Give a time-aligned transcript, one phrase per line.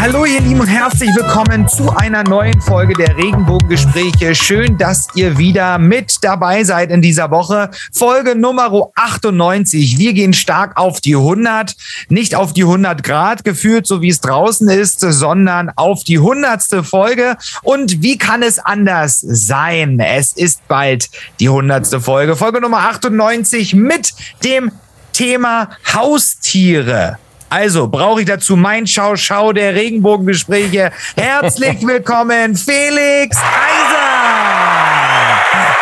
[0.00, 4.34] Hallo ihr Lieben und herzlich willkommen zu einer neuen Folge der Regenbogengespräche.
[4.34, 7.70] Schön, dass ihr wieder mit dabei seid in dieser Woche.
[7.92, 9.98] Folge Nummer 98.
[9.98, 11.76] Wir gehen stark auf die 100.
[12.08, 16.82] Nicht auf die 100 Grad gefühlt, so wie es draußen ist, sondern auf die 100.
[16.82, 17.36] Folge.
[17.62, 20.00] Und wie kann es anders sein?
[20.00, 21.10] Es ist bald
[21.40, 22.02] die 100.
[22.02, 22.36] Folge.
[22.36, 24.72] Folge Nummer 98 mit dem
[25.12, 27.18] Thema Haustiere.
[27.50, 30.92] Also brauche ich dazu mein Schau-Schau der Regenbogengespräche.
[31.16, 34.06] Herzlich willkommen, Felix Kaiser.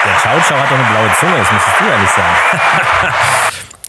[0.03, 3.15] Der Schau-Schau hat doch eine blaue Zunge, das müsstest du ja nicht sagen.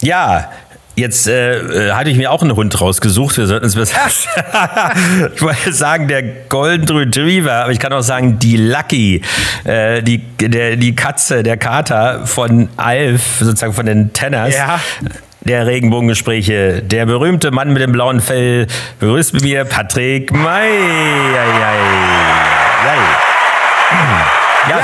[0.02, 0.50] ja,
[0.96, 3.38] Jetzt äh, hatte ich mir auch einen Hund rausgesucht.
[3.38, 3.96] Wir sollten es besser.
[5.34, 9.22] ich wollte sagen, der Golden Retriever, aber ich kann auch sagen, die Lucky,
[9.64, 14.54] äh, die, der, die Katze, der Kater von Alf, sozusagen von den Tenners.
[14.54, 14.78] Ja
[15.40, 16.82] der Regenbogengespräche.
[16.82, 18.66] Der berühmte Mann mit dem blauen Fell
[18.98, 20.70] begrüßt mit mir Patrick May.
[21.34, 21.74] Ja, ja,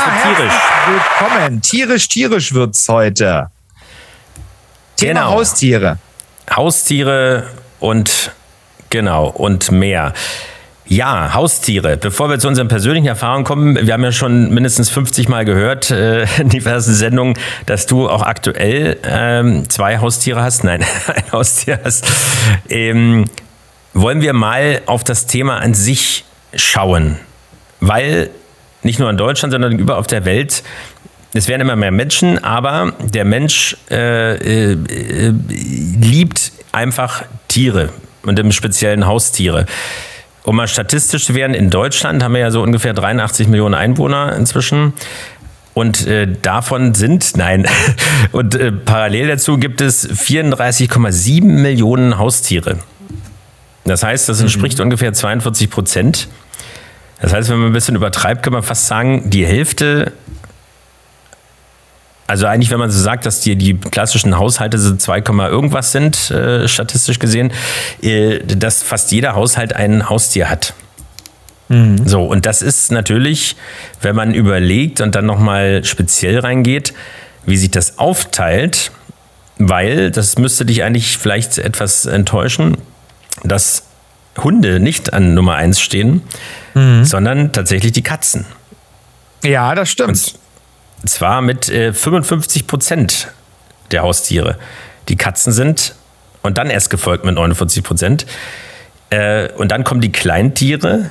[0.07, 0.55] wird tierisch.
[0.87, 1.63] Willkommen.
[1.63, 3.51] Tierisch, tierisch wird's heute.
[4.97, 5.31] Thema genau.
[5.33, 5.99] Haustiere.
[6.55, 7.45] Haustiere
[7.81, 8.33] und
[8.91, 10.13] genau und mehr.
[10.89, 11.97] Ja, Haustiere.
[11.97, 15.91] Bevor wir zu unseren persönlichen Erfahrungen kommen, wir haben ja schon mindestens 50 Mal gehört
[15.91, 17.35] äh, in diversen Sendungen,
[17.67, 20.63] dass du auch aktuell ähm, zwei Haustiere hast.
[20.63, 22.07] Nein, ein Haustier hast.
[22.69, 23.25] Ähm,
[23.95, 27.19] wollen wir mal auf das Thema an sich schauen,
[27.81, 28.31] weil
[28.83, 30.63] nicht nur in Deutschland, sondern überall auf der Welt
[31.37, 35.33] es werden immer mehr Menschen, aber der Mensch äh, äh,
[36.01, 37.91] liebt einfach Tiere
[38.23, 39.67] und im speziellen Haustiere.
[40.47, 44.37] Um mal statistisch zu werden, in Deutschland haben wir ja so ungefähr 83 Millionen Einwohner
[44.37, 44.93] inzwischen.
[45.75, 47.67] Und äh, davon sind, nein,
[48.33, 52.79] und äh, parallel dazu gibt es 34,7 Millionen Haustiere.
[53.85, 54.85] Das heißt, das entspricht mhm.
[54.85, 56.29] ungefähr 42 Prozent.
[57.21, 60.13] Das heißt, wenn man ein bisschen übertreibt, kann man fast sagen, die Hälfte
[62.27, 66.31] also eigentlich, wenn man so sagt, dass die, die klassischen Haushalte so 2, irgendwas sind,
[66.31, 67.53] äh, statistisch gesehen,
[68.03, 70.75] äh, dass fast jeder Haushalt ein Haustier hat.
[71.69, 72.07] Mhm.
[72.07, 73.57] So, und das ist natürlich,
[74.01, 76.95] wenn man überlegt und dann nochmal speziell reingeht,
[77.45, 78.91] wie sich das aufteilt,
[79.59, 82.77] weil, das müsste dich eigentlich vielleicht etwas enttäuschen,
[83.43, 83.85] dass
[84.37, 86.23] Hunde nicht an Nummer 1 stehen,
[86.75, 87.05] mhm.
[87.05, 88.45] sondern tatsächlich die Katzen.
[89.43, 90.11] Ja, das stimmt.
[90.11, 90.35] Und
[91.09, 93.29] zwar mit äh, 55 Prozent
[93.91, 94.57] der Haustiere.
[95.09, 95.95] Die Katzen sind,
[96.47, 98.27] und dann erst gefolgt mit 49 Prozent.
[99.11, 101.11] Äh, und dann kommen die Kleintiere.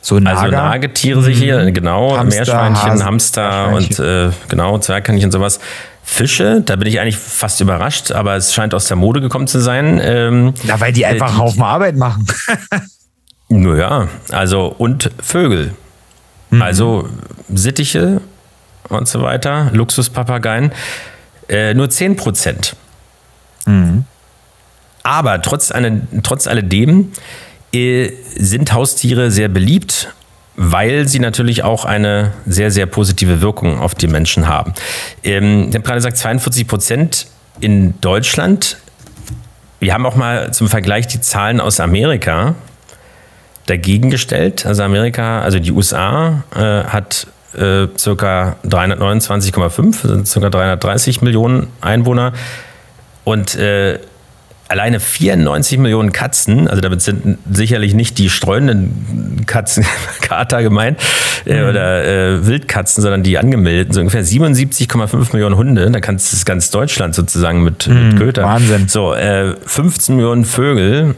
[0.00, 0.40] So Nager.
[0.40, 1.32] Also Nagetiere mhm.
[1.32, 5.60] hier, genau, Hamster, Meerschweinchen, Hasen, Hamster und äh, genau, Zwergkaninchen und sowas.
[6.02, 9.60] Fische, da bin ich eigentlich fast überrascht, aber es scheint aus der Mode gekommen zu
[9.60, 9.98] sein.
[10.02, 12.26] Ähm, ja, weil die einfach äh, einen Haufen Arbeit machen.
[13.48, 15.74] naja, also und Vögel.
[16.50, 16.60] Mhm.
[16.60, 17.08] Also
[17.54, 18.20] Sittiche
[18.88, 20.72] und so weiter, Luxuspapageien,
[21.48, 22.76] äh, nur 10 Prozent.
[23.66, 24.04] Mhm.
[25.02, 27.12] Aber trotz, eine, trotz alledem
[27.72, 30.14] äh, sind Haustiere sehr beliebt,
[30.56, 34.72] weil sie natürlich auch eine sehr, sehr positive Wirkung auf die Menschen haben.
[35.22, 37.26] Ähm, ich habe gerade gesagt, 42 Prozent
[37.60, 38.78] in Deutschland.
[39.80, 42.54] Wir haben auch mal zum Vergleich die Zahlen aus Amerika
[43.66, 44.64] dagegen gestellt.
[44.66, 52.32] Also Amerika, also die USA äh, hat äh, circa 329,5, sind circa 330 Millionen Einwohner
[53.24, 53.98] und äh,
[54.68, 59.84] alleine 94 Millionen Katzen, also damit sind sicherlich nicht die streunenden Katzen,
[60.20, 61.00] Kater gemeint,
[61.44, 61.68] äh, mhm.
[61.68, 66.70] oder äh, Wildkatzen, sondern die angemeldeten, so ungefähr 77,5 Millionen Hunde, da kannst du ganz
[66.70, 68.44] Deutschland sozusagen mit, mhm, mit Köter.
[68.44, 68.88] Wahnsinn.
[68.88, 71.14] So, äh, 15 Millionen Vögel,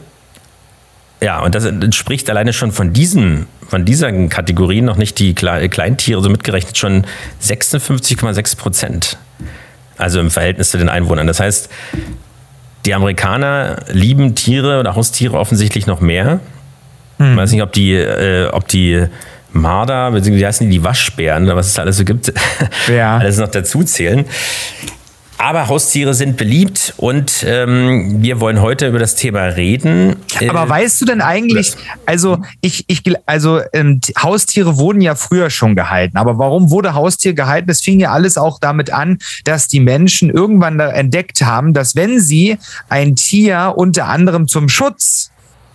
[1.21, 6.21] ja, und das entspricht alleine schon von diesen, von dieser Kategorie noch nicht die Kleintiere,
[6.21, 7.05] so mitgerechnet schon
[7.43, 9.17] 56,6 Prozent.
[9.97, 11.25] Also im Verhältnis zu den Einwohnern.
[11.25, 11.69] Das heißt,
[12.85, 16.39] die Amerikaner lieben Tiere oder Haustiere offensichtlich noch mehr.
[17.17, 17.31] Hm.
[17.31, 19.07] Ich weiß nicht, ob die, äh, ob die
[19.51, 22.31] Marder, beziehungsweise wie heißen die, die Waschbären oder was es da alles so gibt,
[22.87, 23.17] ja.
[23.19, 24.25] alles noch dazu zählen.
[25.37, 30.15] Aber Haustiere sind beliebt und ähm, wir wollen heute über das Thema reden.
[30.47, 31.75] Aber äh, weißt du denn eigentlich,
[32.07, 37.33] also ich, ich also ähm, Haustiere wurden ja früher schon gehalten, aber warum wurde Haustier
[37.33, 37.67] gehalten?
[37.67, 42.19] Das fing ja alles auch damit an, dass die Menschen irgendwann entdeckt haben, dass wenn
[42.19, 42.57] sie
[42.89, 45.31] ein Tier unter anderem zum Schutz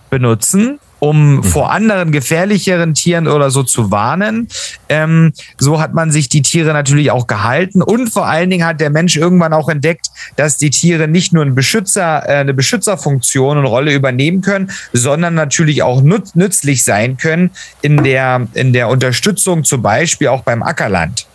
[0.09, 1.43] benutzen, um mhm.
[1.43, 4.47] vor anderen gefährlicheren Tieren oder so zu warnen.
[4.87, 8.79] Ähm, so hat man sich die Tiere natürlich auch gehalten und vor allen Dingen hat
[8.79, 10.07] der Mensch irgendwann auch entdeckt,
[10.37, 15.33] dass die Tiere nicht nur ein Beschützer, äh, eine Beschützerfunktion und Rolle übernehmen können, sondern
[15.33, 17.51] natürlich auch nützlich sein können
[17.81, 21.27] in der, in der Unterstützung, zum Beispiel auch beim Ackerland.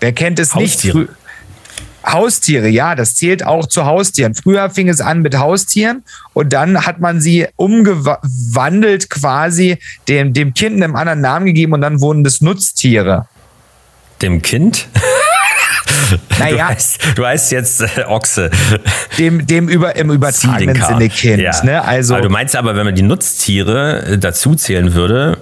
[0.00, 0.98] Wer kennt es Haustiere.
[0.98, 1.10] nicht?
[2.06, 4.34] Haustiere, ja, das zählt auch zu Haustieren.
[4.34, 10.54] Früher fing es an mit Haustieren und dann hat man sie umgewandelt quasi dem, dem
[10.54, 13.26] Kind einem anderen Namen gegeben und dann wurden das Nutztiere.
[14.22, 14.88] Dem Kind?
[16.38, 16.68] Naja.
[16.68, 18.50] Du heißt, du heißt jetzt äh, Ochse.
[19.18, 21.42] Dem, dem über, im übertragenen Sinne Kind.
[21.42, 21.64] Ja.
[21.64, 21.82] Ne?
[21.82, 25.38] Also, aber du meinst aber, wenn man die Nutztiere äh, dazu zählen würde,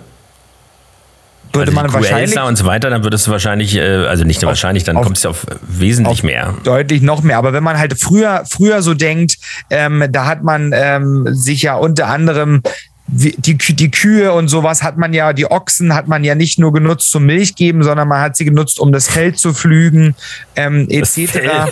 [1.55, 4.49] würde also man wahrscheinlich und so weiter, dann würdest du wahrscheinlich, äh, also nicht nur
[4.49, 6.55] wahrscheinlich, dann kommst du auf wesentlich auf mehr.
[6.65, 7.39] Deutlich noch mehr.
[7.39, 9.39] Aber wenn man halt früher, früher so denkt,
[9.71, 12.63] ähm, da hat man ähm, sich ja unter anderem
[13.07, 16.73] die, die Kühe und sowas hat man ja, die Ochsen hat man ja nicht nur
[16.73, 20.15] genutzt zum Milch geben, sondern man hat sie genutzt, um das Feld zu pflügen,
[20.57, 21.71] ähm, etc.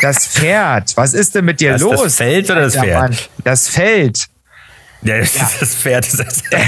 [0.00, 0.96] Das, Pferd.
[0.96, 2.02] Was ist denn mit dir das los?
[2.02, 3.00] Das Feld oder das Pferd?
[3.00, 4.26] Mann, das Feld.
[5.04, 5.50] Ja, das, ja.
[5.60, 6.60] das Pferd ist das, das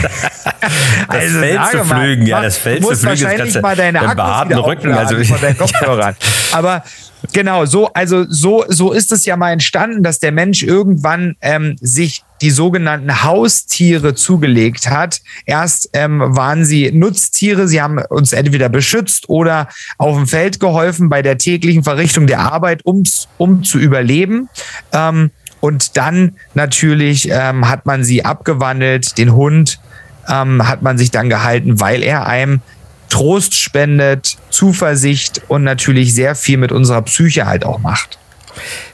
[1.09, 4.59] also Feld zu flügen, mal, ja, das Feld zu flügen, das ganze mal deine behaarten
[4.59, 6.15] Rücken, also von deinen Kopfhörern.
[6.53, 6.85] Aber
[7.33, 11.77] genau, so, also so, so ist es ja mal entstanden, dass der Mensch irgendwann ähm,
[11.81, 15.23] sich die sogenannten Haustiere zugelegt hat.
[15.47, 21.09] Erst ähm, waren sie Nutztiere, sie haben uns entweder beschützt oder auf dem Feld geholfen
[21.09, 24.51] bei der täglichen Verrichtung der Arbeit, ums, um zu überleben.
[24.93, 25.31] Ähm,
[25.61, 29.79] und dann natürlich ähm, hat man sie abgewandelt, den Hund
[30.29, 32.61] ähm, hat man sich dann gehalten, weil er einem
[33.09, 38.19] Trost spendet, Zuversicht und natürlich sehr viel mit unserer Psyche halt auch macht.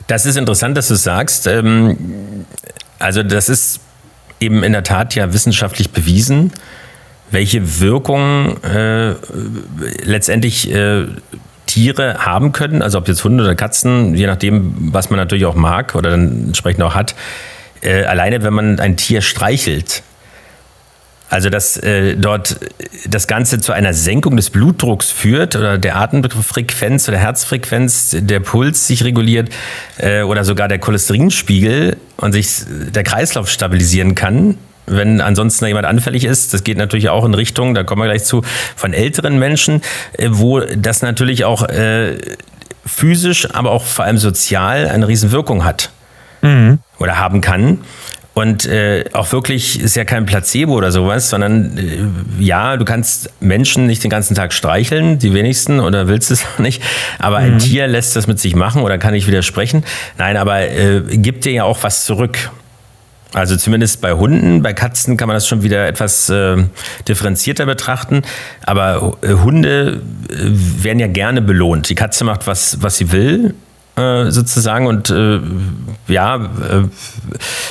[0.06, 1.46] Das ist interessant, dass du sagst.
[1.46, 2.44] Ähm,
[2.98, 3.80] also das ist
[4.40, 6.52] eben in der Tat ja wissenschaftlich bewiesen,
[7.30, 9.14] welche Wirkung äh,
[10.02, 11.06] letztendlich äh,
[11.72, 15.54] Tiere haben können, also ob jetzt Hunde oder Katzen, je nachdem, was man natürlich auch
[15.54, 17.14] mag oder dann entsprechend auch hat,
[17.80, 20.02] äh, alleine wenn man ein Tier streichelt,
[21.30, 22.60] also dass äh, dort
[23.08, 28.86] das Ganze zu einer Senkung des Blutdrucks führt oder der Atemfrequenz oder Herzfrequenz, der Puls
[28.86, 29.48] sich reguliert
[29.96, 36.24] äh, oder sogar der Cholesterinspiegel und sich der Kreislauf stabilisieren kann, wenn ansonsten jemand anfällig
[36.24, 38.42] ist, das geht natürlich auch in Richtung, da kommen wir gleich zu,
[38.76, 39.82] von älteren Menschen,
[40.12, 42.18] äh, wo das natürlich auch äh,
[42.84, 45.90] physisch, aber auch vor allem sozial eine Riesenwirkung hat
[46.42, 46.78] mhm.
[46.98, 47.78] oder haben kann.
[48.34, 53.30] Und äh, auch wirklich ist ja kein Placebo oder sowas, sondern äh, ja, du kannst
[53.40, 56.82] Menschen nicht den ganzen Tag streicheln, die wenigsten, oder willst es auch nicht.
[57.18, 57.54] Aber mhm.
[57.54, 59.84] ein Tier lässt das mit sich machen oder kann ich widersprechen.
[60.16, 62.50] Nein, aber äh, gibt dir ja auch was zurück.
[63.34, 66.64] Also zumindest bei Hunden, bei Katzen kann man das schon wieder etwas äh,
[67.08, 68.22] differenzierter betrachten.
[68.64, 70.34] Aber äh, Hunde äh,
[70.84, 71.88] werden ja gerne belohnt.
[71.88, 73.54] Die Katze macht was, was sie will,
[73.96, 74.86] äh, sozusagen.
[74.86, 75.40] Und äh,
[76.08, 76.84] ja, äh,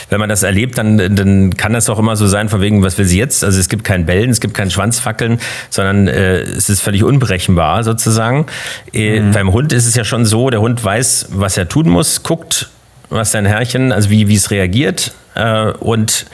[0.09, 2.97] wenn man das erlebt, dann, dann kann das auch immer so sein, von wegen, was
[2.97, 3.43] will sie jetzt?
[3.43, 8.45] Also es gibt kein Bellen, es gibt kein Schwanzfackeln, sondern es ist völlig unberechenbar sozusagen.
[8.93, 9.31] Mhm.
[9.31, 12.69] Beim Hund ist es ja schon so, der Hund weiß, was er tun muss, guckt,
[13.11, 16.25] was sein Herrchen, also wie, wie es reagiert äh, und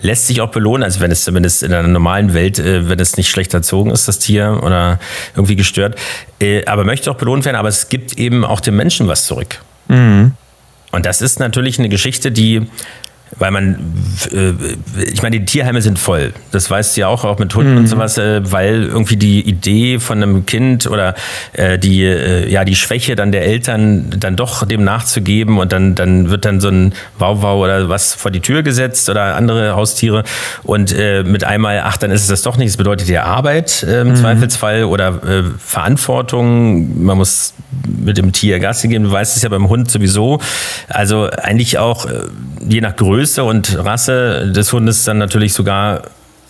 [0.00, 3.16] lässt sich auch belohnen, also wenn es zumindest in einer normalen Welt, äh, wenn es
[3.16, 4.98] nicht schlecht erzogen ist, das Tier oder
[5.34, 5.96] irgendwie gestört,
[6.40, 9.62] äh, aber möchte auch belohnt werden, aber es gibt eben auch dem Menschen was zurück.
[9.88, 10.32] Mhm.
[10.92, 12.68] Und das ist natürlich eine Geschichte, die
[13.38, 13.76] weil man,
[14.32, 14.52] äh,
[15.12, 16.32] ich meine, die Tierheime sind voll.
[16.52, 17.78] Das weißt du ja auch, auch mit Hunden mhm.
[17.78, 21.14] und sowas, äh, weil irgendwie die Idee von einem Kind oder
[21.52, 26.30] äh, die, ja, die Schwäche dann der Eltern dann doch dem nachzugeben und dann, dann
[26.30, 30.24] wird dann so ein Wauwau oder was vor die Tür gesetzt oder andere Haustiere
[30.62, 32.70] und mit einmal, ach, dann ist es das doch nicht.
[32.70, 34.16] Das bedeutet ja Arbeit im mhm.
[34.16, 35.20] Zweifelsfall oder
[35.58, 37.04] Verantwortung.
[37.04, 37.54] Man muss
[37.86, 39.04] mit dem Tier Gas geben.
[39.04, 40.40] Du weißt es ja beim Hund sowieso.
[40.88, 42.06] Also eigentlich auch
[42.68, 46.02] je nach Größe und Rasse des Hundes dann natürlich sogar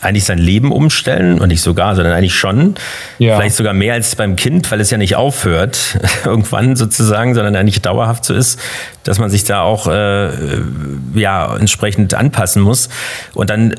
[0.05, 2.75] eigentlich sein Leben umstellen und nicht sogar, sondern eigentlich schon.
[3.19, 3.37] Ja.
[3.37, 7.81] Vielleicht sogar mehr als beim Kind, weil es ja nicht aufhört, irgendwann sozusagen, sondern eigentlich
[7.81, 8.61] dauerhaft so ist,
[9.03, 10.29] dass man sich da auch äh,
[11.15, 12.91] ja, entsprechend anpassen muss.
[13.33, 13.75] Und dann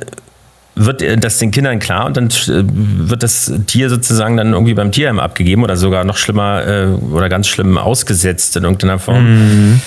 [0.74, 4.92] wird das den Kindern klar und dann äh, wird das Tier sozusagen dann irgendwie beim
[4.92, 9.72] Tierheim abgegeben oder sogar noch schlimmer äh, oder ganz schlimm ausgesetzt in irgendeiner Form.
[9.72, 9.82] Mhm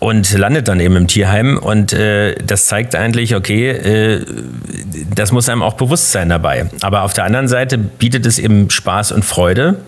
[0.00, 1.58] und landet dann eben im Tierheim.
[1.58, 4.24] Und äh, das zeigt eigentlich, okay, äh,
[5.14, 6.68] das muss einem auch bewusst sein dabei.
[6.80, 9.78] Aber auf der anderen Seite bietet es eben Spaß und Freude.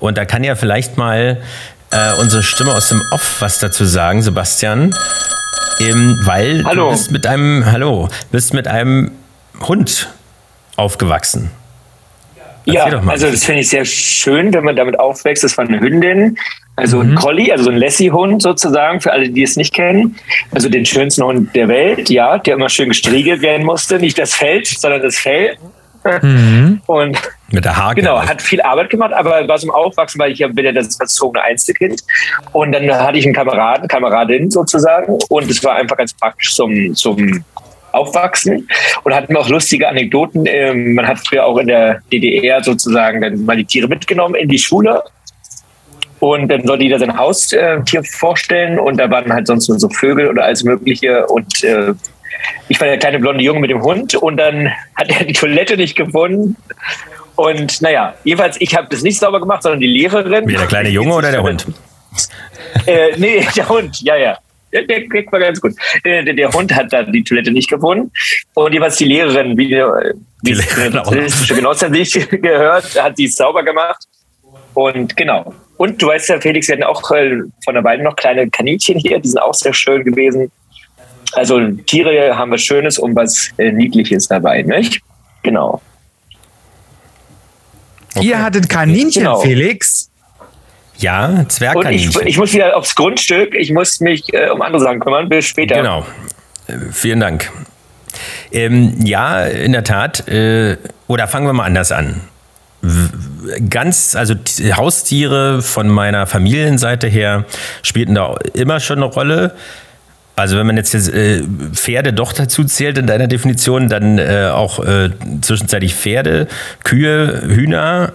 [0.00, 1.40] Und da kann ja vielleicht mal
[1.90, 4.94] äh, unsere Stimme aus dem Off was dazu sagen, Sebastian.
[5.78, 6.86] Ähm, weil Hallo.
[6.86, 9.12] du bist mit einem, hallo, bist mit einem
[9.60, 10.08] Hund
[10.74, 11.50] aufgewachsen.
[12.64, 13.12] Ja, Erzähl mal.
[13.12, 15.44] also das finde ich sehr schön, wenn man damit aufwächst.
[15.44, 16.36] Das war eine Hündin,
[16.76, 17.10] also Mhm.
[17.10, 20.16] ein Collie, also so ein Lassie-Hund sozusagen, für alle, die es nicht kennen.
[20.52, 23.98] Also den schönsten Hund der Welt, ja, der immer schön gestriegelt werden musste.
[23.98, 25.56] Nicht das Feld, sondern das Fell.
[26.22, 26.80] Mhm.
[26.86, 27.18] Und
[27.50, 27.94] Mit der Haare.
[27.96, 30.96] genau, hat viel Arbeit gemacht, aber war zum Aufwachsen, weil ich ja bin ja das
[30.96, 32.00] verzogene Einzelkind.
[32.52, 35.18] Und dann hatte ich einen Kameraden, Kameradin sozusagen.
[35.28, 37.44] Und es war einfach ganz praktisch zum, zum
[37.92, 38.68] Aufwachsen
[39.04, 40.44] und hatten auch lustige Anekdoten.
[40.46, 44.48] Ähm, man hat früher auch in der DDR sozusagen dann mal die Tiere mitgenommen in
[44.48, 45.02] die Schule.
[46.18, 50.28] Und dann sollte jeder sein Haustier vorstellen und da waren halt sonst nur so Vögel
[50.28, 51.26] oder alles Mögliche.
[51.26, 51.92] Und äh,
[52.68, 55.76] ich war der kleine blonde Junge mit dem Hund und dann hat er die Toilette
[55.76, 56.56] nicht gefunden.
[57.36, 60.48] Und naja, jedenfalls, ich habe das nicht sauber gemacht, sondern die Lehrerin.
[60.48, 61.66] Wie der kleine Junge oder der Hund?
[62.86, 64.38] Äh, nee, der Hund, ja, ja.
[64.72, 65.72] Der, der, der war ganz gut.
[66.04, 68.12] Der, der, Hund hat da die Toilette nicht gefunden.
[68.54, 71.10] Und jeweils die Lehrerin, wie, äh, wie Die Lehrerin auch.
[71.10, 74.04] Genossin sich gehört, hat die sauber gemacht.
[74.74, 75.54] Und genau.
[75.76, 78.98] Und du weißt ja, Felix, wir hatten auch äh, von der Weile noch kleine Kaninchen
[78.98, 80.50] hier, die sind auch sehr schön gewesen.
[81.32, 85.02] Also Tiere haben was Schönes und was äh, Niedliches dabei, nicht?
[85.42, 85.82] Genau.
[88.20, 89.40] Ihr hattet Kaninchen, Genau.
[89.40, 90.10] Felix.
[90.98, 92.26] Ja, Und ich, Zwergkaninchen.
[92.26, 95.28] ich muss wieder aufs Grundstück, ich muss mich äh, um andere Sachen kümmern.
[95.28, 95.74] Bis später.
[95.76, 96.06] Genau.
[96.68, 97.50] Äh, Vielen Dank.
[98.50, 100.26] Ähm, ja, in der Tat.
[100.28, 102.22] Äh, oder fangen wir mal anders an.
[103.70, 104.34] Ganz, also
[104.72, 107.44] Haustiere von meiner Familienseite her
[107.82, 109.54] spielten da immer schon eine Rolle.
[110.34, 114.50] Also wenn man jetzt, jetzt äh, Pferde doch dazu zählt in deiner Definition, dann äh,
[114.52, 116.46] auch äh, zwischenzeitlich Pferde,
[116.84, 118.12] Kühe, Hühner.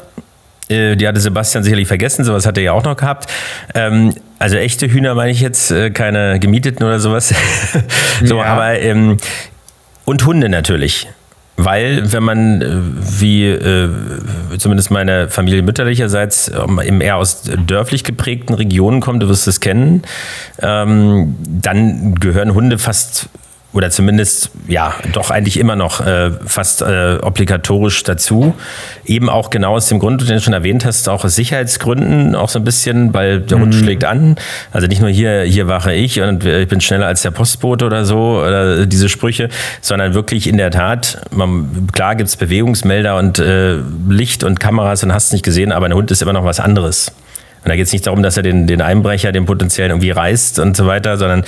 [0.70, 3.30] Äh, die hatte Sebastian sicherlich vergessen, sowas hat er ja auch noch gehabt.
[3.74, 7.34] Ähm, also echte Hühner meine ich jetzt, äh, keine gemieteten oder sowas.
[8.24, 8.44] so, Ja.
[8.46, 9.18] aber ähm,
[10.06, 11.08] und Hunde natürlich.
[11.64, 12.68] Weil, wenn man, äh,
[13.20, 13.90] wie äh,
[14.58, 19.60] zumindest meine Familie mütterlicherseits, ähm, eben eher aus dörflich geprägten Regionen kommt, du wirst es
[19.60, 20.02] kennen,
[20.60, 23.30] ähm, dann gehören Hunde fast
[23.74, 28.54] oder zumindest ja doch eigentlich immer noch äh, fast äh, obligatorisch dazu.
[29.06, 32.50] Eben auch genau aus dem Grund, den du schon erwähnt hast, auch aus Sicherheitsgründen, auch
[32.50, 34.36] so ein bisschen, weil der Hund schlägt an.
[34.72, 38.04] Also nicht nur hier, hier wache ich und ich bin schneller als der Postbote oder
[38.04, 39.50] so, oder diese Sprüche,
[39.80, 43.78] sondern wirklich in der Tat, man, klar gibt's Bewegungsmelder und äh,
[44.10, 47.14] Licht und Kameras und hast nicht gesehen, aber ein Hund ist immer noch was anderes.
[47.64, 50.60] Und da geht es nicht darum, dass er den, den Einbrecher, den potenziellen irgendwie reißt
[50.60, 51.44] und so weiter, sondern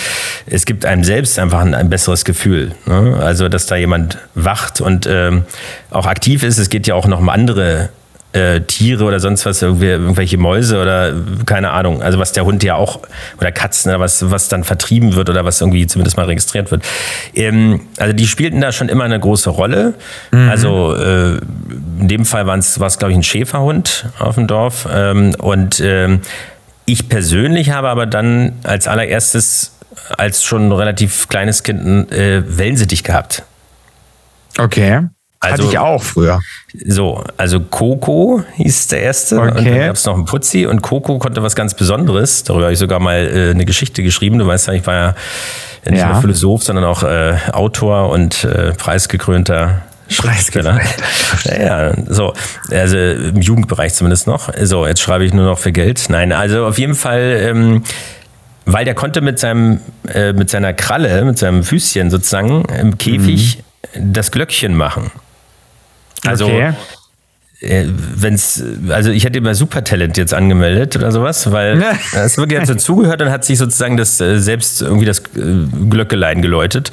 [0.46, 2.74] es gibt einem selbst einfach ein, ein besseres Gefühl.
[2.86, 3.18] Ne?
[3.20, 5.44] Also, dass da jemand wacht und ähm,
[5.90, 6.60] auch aktiv ist.
[6.60, 7.90] Es geht ja auch noch um andere
[8.34, 11.14] äh, Tiere oder sonst was, irgendwelche Mäuse oder
[11.46, 12.02] keine Ahnung.
[12.02, 13.00] Also was der Hund ja auch,
[13.40, 16.84] oder Katzen, oder was, was dann vertrieben wird oder was irgendwie zumindest mal registriert wird.
[17.36, 19.94] Ähm, also die spielten da schon immer eine große Rolle.
[20.32, 21.38] Also äh,
[22.00, 24.88] in dem Fall war es, glaube ich, ein Schäferhund auf dem Dorf.
[24.92, 26.22] Ähm, und ähm,
[26.86, 29.78] ich persönlich habe aber dann als allererstes,
[30.18, 33.44] als schon relativ kleines Kind, äh, Wellensittich gehabt.
[34.58, 35.02] Okay.
[35.44, 36.40] Hatte Also- ich auch früher.
[36.88, 39.40] So, also Coco hieß der erste.
[39.40, 39.86] Und dann Okay.
[39.88, 42.44] gab es noch einen Putzi und Coco konnte was ganz Besonderes.
[42.44, 44.40] Darüber habe ich sogar mal äh, eine Geschichte geschrieben.
[44.40, 45.16] Du weißt ja, ich war ja
[45.90, 46.14] nicht Ja.
[46.14, 50.80] nur Philosoph, sondern auch äh, Autor und äh, preisgekrönter Schriftsteller.
[51.46, 52.34] Ja, ja, so,
[52.72, 54.50] also im Jugendbereich zumindest noch.
[54.62, 56.06] So, jetzt schreibe ich nur noch für Geld.
[56.10, 57.84] Nein, also auf jeden Fall, ähm,
[58.66, 63.64] weil der konnte mit seinem, äh, mit seiner Kralle, mit seinem Füßchen sozusagen im Käfig
[64.00, 65.12] das Glöckchen machen.
[66.26, 66.74] Also okay.
[67.62, 71.82] äh, wenn's, also ich hätte immer Supertalent jetzt angemeldet oder sowas, weil
[72.14, 75.66] es wirklich hat so zugehört und hat sich sozusagen das äh, selbst irgendwie das äh,
[75.90, 76.92] Glöckelein geläutet.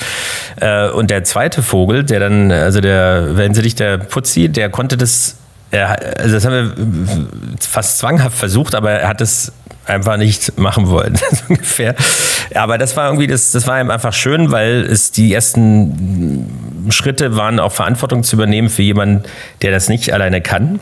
[0.61, 4.71] Äh, und der zweite Vogel, der dann, also der, wenn sie dich der Putzi, der
[4.71, 5.37] konnte das,
[5.71, 7.27] er, also das haben wir
[7.61, 9.53] fast zwanghaft versucht, aber er hat es
[9.91, 11.19] einfach nicht machen wollen,
[11.49, 11.95] ungefähr.
[12.55, 17.37] Aber das war irgendwie, das, das war ihm einfach schön, weil es die ersten Schritte
[17.37, 19.25] waren, auch Verantwortung zu übernehmen für jemanden,
[19.63, 20.81] der das nicht alleine kann.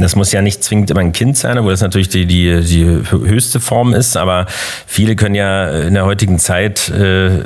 [0.00, 2.84] Das muss ja nicht zwingend immer ein Kind sein, obwohl das natürlich die, die, die
[2.84, 4.16] höchste Form ist.
[4.16, 4.46] Aber
[4.86, 7.42] viele können ja in der heutigen Zeit äh,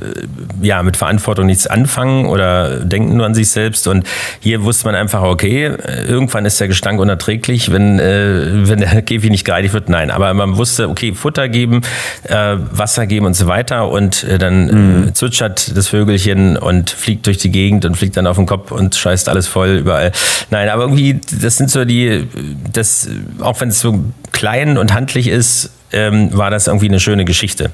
[0.60, 3.86] ja mit Verantwortung nichts anfangen oder denken nur an sich selbst.
[3.88, 4.06] Und
[4.40, 5.72] hier wusste man einfach, okay,
[6.08, 9.88] irgendwann ist der Gestank unerträglich, wenn, äh, wenn der Käfig nicht gereinigt wird.
[9.88, 11.82] Nein, aber man wusste, okay, Futter geben,
[12.24, 13.88] äh, Wasser geben und so weiter.
[13.88, 18.26] Und äh, dann äh, zwitschert das Vögelchen und fliegt durch die Gegend und fliegt dann
[18.26, 20.12] auf den Kopf und scheißt alles voll überall.
[20.50, 22.26] Nein, aber irgendwie, das sind so die,
[22.72, 23.08] das,
[23.40, 27.70] auch wenn es so klein und handlich ist, ähm, war das irgendwie eine schöne Geschichte.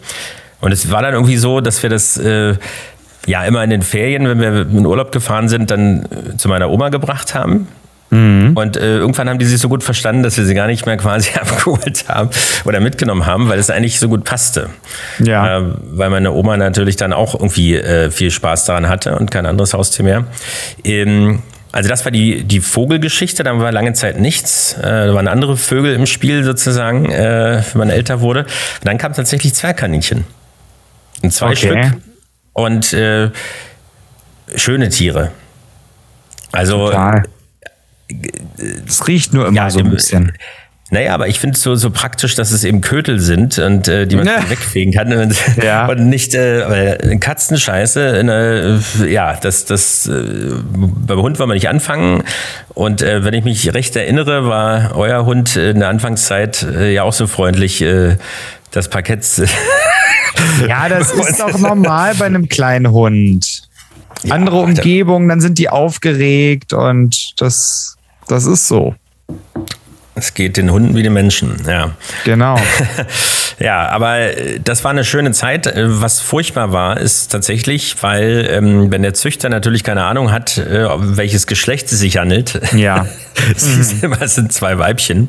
[0.61, 2.55] Und es war dann irgendwie so, dass wir das äh,
[3.27, 6.71] ja immer in den Ferien, wenn wir in Urlaub gefahren sind, dann äh, zu meiner
[6.71, 7.69] Oma gebracht haben.
[8.55, 10.97] Und äh, irgendwann haben die sich so gut verstanden, dass wir sie gar nicht mehr
[10.97, 12.31] quasi abgeholt haben
[12.65, 14.71] oder mitgenommen haben, weil es eigentlich so gut passte.
[15.19, 15.59] Ja.
[15.59, 19.45] Äh, weil meine Oma natürlich dann auch irgendwie äh, viel Spaß daran hatte und kein
[19.45, 20.25] anderes Haustier mehr.
[20.85, 21.43] Ähm,
[21.73, 24.75] also das war die, die Vogelgeschichte, da war lange Zeit nichts.
[24.79, 28.41] Äh, da waren andere Vögel im Spiel sozusagen, äh, wenn man älter wurde.
[28.45, 30.25] Und dann kam tatsächlich Zwergkaninchen.
[31.23, 31.57] Und zwei Okay.
[31.57, 32.03] Stück.
[32.53, 33.31] Und äh,
[34.55, 35.33] schöne Tiere.
[36.53, 37.25] Also Total.
[38.87, 40.33] Es riecht nur immer Ja, so ein im- bisschen.
[40.91, 44.07] Naja, aber ich finde es so, so praktisch, dass es eben Kötel sind und äh,
[44.07, 44.49] die man Ja.
[44.49, 45.87] wegfegen kann und, Ja.
[45.87, 48.81] und nicht äh, weil Katzenscheiße.
[49.03, 50.13] Äh, ja, das, das äh,
[50.73, 52.23] beim Hund wollen wir nicht anfangen.
[52.75, 57.03] Und äh, wenn ich mich recht erinnere, war euer Hund in der Anfangszeit äh, ja
[57.03, 58.17] auch so freundlich, äh,
[58.71, 59.25] das Parkett.
[60.69, 63.63] Ja, das ist doch normal bei einem kleinen Hund.
[64.29, 67.97] Andere aber- Umgebung, dann sind die aufgeregt und das,
[68.29, 68.95] das ist so.
[70.19, 71.93] Es geht den Hunden wie den Menschen, ja.
[72.25, 72.59] Genau.
[73.59, 75.67] Ja, aber äh, das war eine schöne Zeit.
[75.67, 80.59] Äh, Was furchtbar war, ist tatsächlich, weil ähm, wenn der Züchter natürlich keine Ahnung hat,
[80.59, 83.07] äh, welches Geschlecht es sich handelt, Ja.
[83.57, 83.67] es
[84.21, 85.29] es sind zwei Weibchen.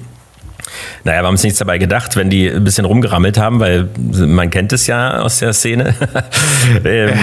[1.06, 4.50] Naja, wir haben uns nichts dabei gedacht, wenn die ein bisschen rumgerammelt haben, weil man
[4.50, 5.96] kennt es ja aus der Szene.
[6.84, 7.18] ähm,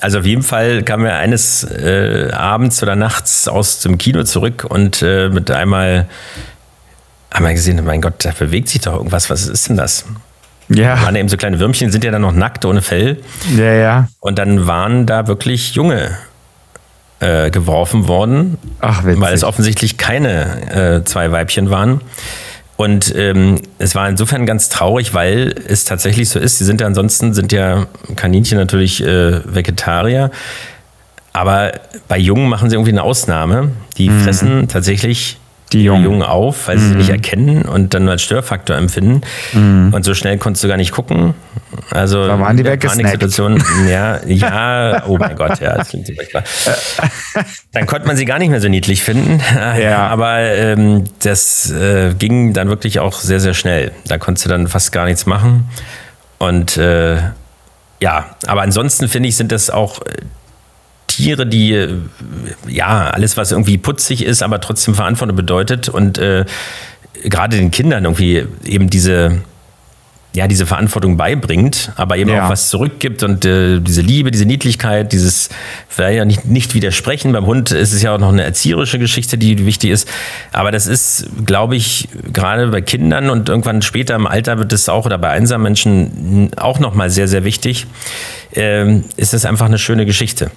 [0.00, 4.66] also auf jeden Fall kamen wir eines äh, Abends oder nachts aus dem Kino zurück
[4.68, 6.06] und äh, mit einmal
[7.32, 9.30] haben wir gesehen, mein Gott, da bewegt sich doch irgendwas.
[9.30, 10.04] Was ist denn das?
[10.68, 11.02] Ja.
[11.02, 13.18] waren eben so kleine Würmchen, sind ja dann noch nackt ohne Fell.
[13.56, 14.08] Ja, ja.
[14.20, 16.16] Und dann waren da wirklich Junge
[17.20, 19.20] äh, geworfen worden, Ach, witzig.
[19.20, 22.00] weil es offensichtlich keine äh, zwei Weibchen waren.
[22.76, 26.58] Und ähm, es war insofern ganz traurig, weil es tatsächlich so ist.
[26.58, 27.86] Sie sind ja ansonsten, sind ja
[28.16, 30.30] Kaninchen natürlich äh, Vegetarier.
[31.34, 31.72] Aber
[32.08, 33.70] bei Jungen machen sie irgendwie eine Ausnahme.
[33.98, 35.41] Die fressen tatsächlich Mhm.
[35.72, 36.00] Die Jungen.
[36.00, 36.04] Mhm.
[36.04, 39.22] Jungen auf, weil sie sie nicht erkennen und dann als Störfaktor empfinden.
[39.54, 41.34] Und so schnell konntest du gar nicht gucken.
[41.90, 43.20] Also Da waren die in der weggesnackt.
[43.20, 46.44] Paniksituation, ja, ja, oh mein Gott, ja, das klingt super klar.
[47.72, 49.40] Dann konnte man sie gar nicht mehr so niedlich finden.
[49.80, 50.08] Ja.
[50.08, 53.92] Aber ähm, das äh, ging dann wirklich auch sehr, sehr schnell.
[54.06, 55.68] Da konntest du dann fast gar nichts machen.
[56.38, 57.16] Und äh,
[58.00, 60.10] ja, aber ansonsten finde ich, sind das auch äh,
[61.16, 61.94] Tiere, die äh,
[62.68, 66.44] ja alles, was irgendwie putzig ist, aber trotzdem Verantwortung bedeutet und äh,
[67.24, 69.42] gerade den Kindern irgendwie eben diese
[70.34, 72.46] ja, diese Verantwortung beibringt, aber eben Ja.
[72.46, 75.50] auch was zurückgibt und äh, diese Liebe, diese Niedlichkeit, dieses
[75.88, 77.32] vielleicht ja nicht, nicht widersprechen.
[77.32, 80.08] Beim Hund ist es ja auch noch eine erzieherische Geschichte, die wichtig ist.
[80.50, 84.88] Aber das ist, glaube ich, gerade bei Kindern und irgendwann später im Alter wird es
[84.88, 87.86] auch oder bei einsamen Menschen auch nochmal sehr, sehr wichtig.
[88.54, 90.50] Ähm, ist es einfach eine schöne Geschichte.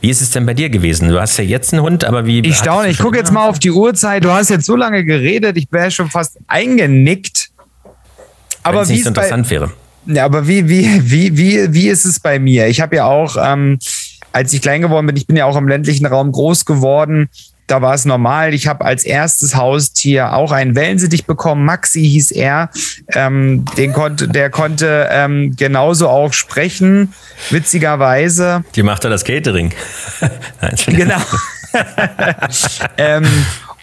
[0.00, 1.08] Wie ist es denn bei dir gewesen?
[1.08, 2.40] Du hast ja jetzt einen Hund, aber wie.
[2.40, 4.24] Ich staune, ich gucke jetzt mal auf die Uhrzeit.
[4.24, 7.50] Du hast jetzt so lange geredet, ich wäre schon fast eingenickt.
[8.62, 9.70] Aber es wie nicht so ist bei, interessant wäre.
[10.06, 12.68] Ja, aber wie, wie, wie, wie, wie ist es bei mir?
[12.68, 13.78] Ich habe ja auch, ähm,
[14.32, 17.28] als ich klein geworden bin, ich bin ja auch im ländlichen Raum groß geworden.
[17.66, 18.54] Da war es normal.
[18.54, 21.64] Ich habe als erstes Haustier auch einen Wellensittich bekommen.
[21.64, 22.70] Maxi hieß er.
[23.12, 27.12] Ähm, den konnte, der konnte ähm, genauso auch sprechen,
[27.50, 28.64] witzigerweise.
[28.74, 29.72] Die macht da das Catering.
[30.86, 31.20] Genau.
[32.96, 33.26] ähm,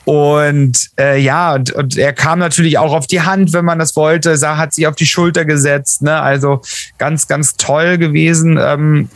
[0.06, 3.96] und äh, ja, und, und er kam natürlich auch auf die Hand, wenn man das
[3.96, 6.02] wollte, sah, hat sich auf die Schulter gesetzt.
[6.02, 6.19] Ne?
[6.19, 6.62] Also
[6.98, 8.58] ganz, ganz toll gewesen.
[8.60, 9.10] Ähm,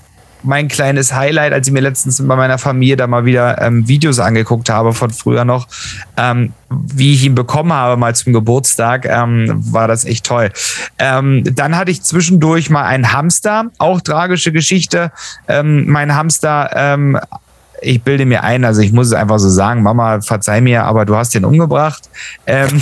[0.43, 4.19] mein kleines Highlight, als ich mir letztens bei meiner Familie da mal wieder ähm, Videos
[4.19, 5.67] angeguckt habe von früher noch,
[6.15, 10.51] ähm, wie ich ihn bekommen habe, mal zum Geburtstag, ähm, war das echt toll.
[10.99, 15.11] Ähm, dann hatte ich zwischendurch mal einen Hamster, auch tragische Geschichte.
[15.47, 17.19] Ähm, mein Hamster ähm,
[17.81, 21.05] ich bilde mir ein, also ich muss es einfach so sagen, Mama, verzeih mir, aber
[21.05, 22.09] du hast den umgebracht.
[22.45, 22.81] Ähm,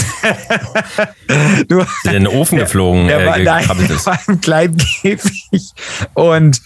[1.67, 5.71] du, in den Ofen geflogen, der war, äh, nein, gekrabbelt der war im kleinen Käfig
[6.13, 6.61] und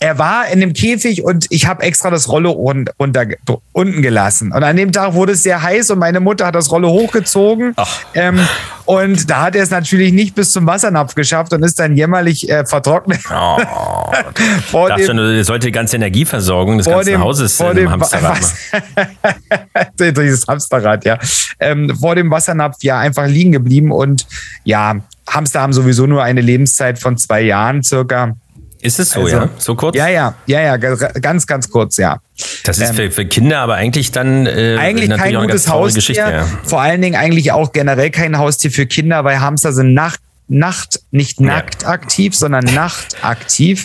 [0.00, 3.26] er war in dem Käfig und ich habe extra das Rollo un unter,
[3.72, 4.52] unten gelassen.
[4.52, 7.74] Und an dem Tag wurde es sehr heiß und meine Mutter hat das Rollo hochgezogen.
[8.14, 8.40] Ähm,
[8.84, 12.48] und da hat er es natürlich nicht bis zum Wassernapf geschafft und ist dann jämmerlich
[12.48, 13.20] äh, vertrocknet.
[13.30, 13.58] Oh,
[14.70, 18.40] vor dachte schon, sollte die ganze Energieversorgung des ganzen dem, Hauses vor in dem Hamsterrad.
[19.98, 21.18] Dieses Hamsterrad, ja.
[21.58, 24.26] Ähm, vor dem Wassernapf ja einfach liegen geblieben und
[24.64, 24.96] ja,
[25.28, 28.36] Hamster haben sowieso nur eine Lebenszeit von zwei Jahren circa.
[28.80, 29.48] Ist es so, Also, ja?
[29.58, 29.96] So kurz?
[29.96, 32.20] Ja, ja, ja, ja, ganz, ganz kurz, ja.
[32.64, 36.14] Das ist für, für Kinder aber eigentlich dann äh, Eigentlich kein gutes Haustier.
[36.14, 36.46] Ja.
[36.64, 41.00] Vor allen Dingen eigentlich auch generell kein Haustier für Kinder, weil Hamster sind Nacht Nacht,
[41.10, 43.84] nicht nackt aktiv, sondern nachtaktiv.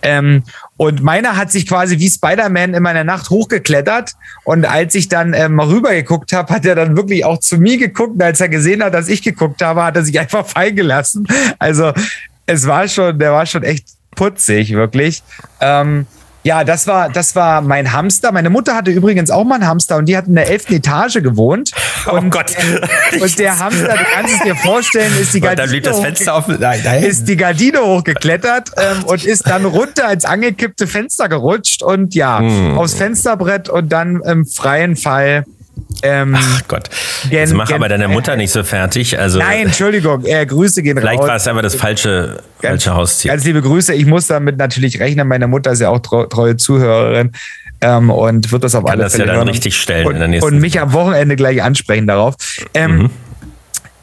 [0.00, 0.44] Ähm,
[0.76, 4.12] und meiner hat sich quasi wie Spider-Man in meiner Nacht hochgeklettert.
[4.44, 7.58] Und als ich dann ähm, mal rüber geguckt habe, hat er dann wirklich auch zu
[7.58, 8.14] mir geguckt.
[8.14, 11.26] Und als er gesehen hat, dass ich geguckt habe, hat er sich einfach fallen gelassen.
[11.58, 11.92] Also
[12.46, 15.22] es war schon, der war schon echt putzig, wirklich.
[15.60, 16.06] Ähm,
[16.46, 18.30] ja, das war, das war mein Hamster.
[18.30, 21.14] Meine Mutter hatte übrigens auch mal einen Hamster und die hat in der elften Etage
[21.22, 21.70] gewohnt.
[22.06, 22.54] Oh Und, Gott.
[23.18, 26.44] und der Hamster, du kannst es dir vorstellen, ist die Gardine, blieb das Fenster.
[26.60, 27.02] Nein, nein.
[27.02, 32.40] ist die Gardine hochgeklettert ähm, und ist dann runter ins angekippte Fenster gerutscht und ja,
[32.40, 32.76] Hm.
[32.76, 35.44] aufs Fensterbrett und dann im freien Fall.
[36.02, 36.90] Ähm, Ach Gott.
[37.22, 39.18] Gen- Jetzt mach gen- aber deine Mutter nicht so fertig.
[39.18, 41.28] Also nein, Entschuldigung, äh, Grüße gehen vielleicht raus.
[41.28, 43.30] war es aber das falsche, falsche Haustier.
[43.32, 43.94] Ganz liebe Grüße.
[43.94, 45.26] Ich muss damit natürlich rechnen.
[45.28, 47.32] Meine Mutter ist ja auch treu, treue Zuhörerin
[47.80, 49.48] ähm, und wird das auf Kann alle das ja Fälle dann hören.
[49.48, 52.34] richtig stellen und, in der nächsten und mich am Wochenende gleich ansprechen darauf.
[52.74, 53.10] Ähm, Mhm.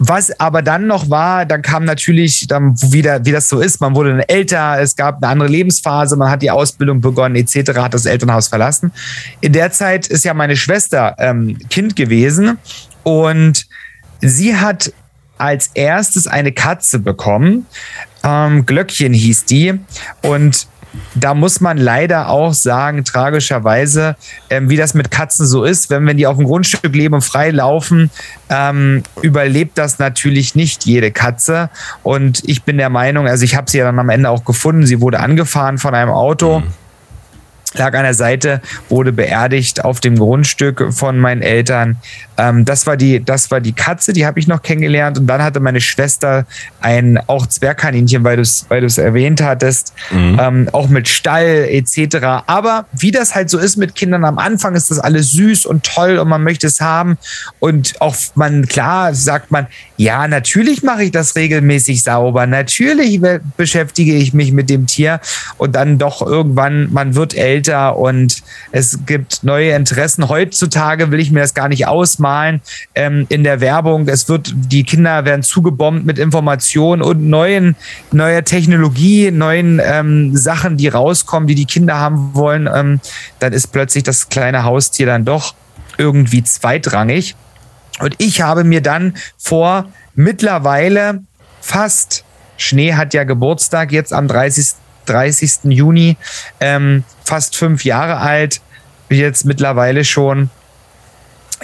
[0.03, 3.93] Was aber dann noch war, dann kam natürlich dann wieder, wie das so ist, man
[3.93, 7.93] wurde dann älter, es gab eine andere Lebensphase, man hat die Ausbildung begonnen etc., hat
[7.93, 8.91] das Elternhaus verlassen.
[9.41, 12.57] In der Zeit ist ja meine Schwester ähm, Kind gewesen
[13.03, 13.67] und
[14.21, 14.91] sie hat
[15.37, 17.67] als erstes eine Katze bekommen.
[18.23, 19.79] Ähm, Glöckchen hieß die.
[20.23, 20.65] Und
[21.15, 24.15] da muss man leider auch sagen, tragischerweise,
[24.49, 27.21] ähm, wie das mit Katzen so ist, wenn, wenn die auf dem Grundstück leben und
[27.21, 28.09] frei laufen,
[28.49, 31.69] ähm, überlebt das natürlich nicht jede Katze.
[32.03, 34.85] Und ich bin der Meinung, also ich habe sie ja dann am Ende auch gefunden,
[34.85, 36.63] sie wurde angefahren von einem Auto.
[37.73, 41.97] Lag an der Seite, wurde beerdigt auf dem Grundstück von meinen Eltern.
[42.37, 45.17] Ähm, das, war die, das war die Katze, die habe ich noch kennengelernt.
[45.17, 46.45] Und dann hatte meine Schwester
[46.79, 52.17] ein auch Zwergkaninchen, weil du es weil du's erwähnt hattest, ähm, auch mit Stall etc.
[52.47, 55.83] Aber wie das halt so ist mit Kindern, am Anfang ist das alles süß und
[55.83, 57.17] toll und man möchte es haben.
[57.59, 62.47] Und auch man, klar, sagt man, ja, natürlich mache ich das regelmäßig sauber.
[62.47, 65.19] Natürlich be- beschäftige ich mich mit dem Tier.
[65.57, 70.29] Und dann doch irgendwann, man wird älter und es gibt neue Interessen.
[70.29, 72.61] Heutzutage will ich mir das gar nicht ausmalen.
[72.95, 77.75] Ähm, in der Werbung, es wird, die Kinder werden zugebombt mit Informationen und neuen,
[78.11, 82.69] neuer Technologie, neuen ähm, Sachen, die rauskommen, die die Kinder haben wollen.
[82.73, 82.99] Ähm,
[83.39, 85.55] dann ist plötzlich das kleine Haustier dann doch
[85.97, 87.35] irgendwie zweitrangig.
[87.99, 91.23] Und ich habe mir dann vor mittlerweile
[91.61, 92.23] fast,
[92.57, 94.73] Schnee hat ja Geburtstag jetzt am 30.
[95.05, 95.59] 30.
[95.65, 96.17] Juni,
[96.59, 98.61] ähm, fast fünf Jahre alt,
[99.09, 100.49] jetzt mittlerweile schon,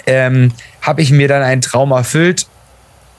[0.06, 2.46] ähm, habe ich mir dann einen Traum erfüllt,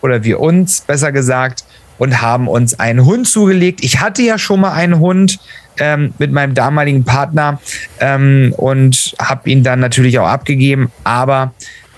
[0.02, 1.64] oder wir uns, besser gesagt,
[1.98, 3.84] und haben uns einen Hund zugelegt.
[3.84, 5.40] Ich hatte ja schon mal einen Hund
[5.78, 7.60] ähm, mit meinem damaligen Partner
[8.00, 11.54] ähm, und habe ihn dann natürlich auch abgegeben, aber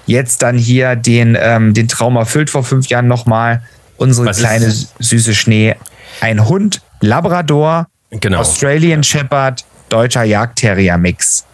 [0.08, 3.62] jetzt dann hier den, ähm, den Traum erfüllt vor fünf Jahren nochmal.
[3.98, 5.76] Unsere Was kleine süße Schnee.
[6.22, 8.39] Ein Hund, Labrador, Genau.
[8.39, 11.45] Australian Shepherd, deutscher Jagdterrier-Mix.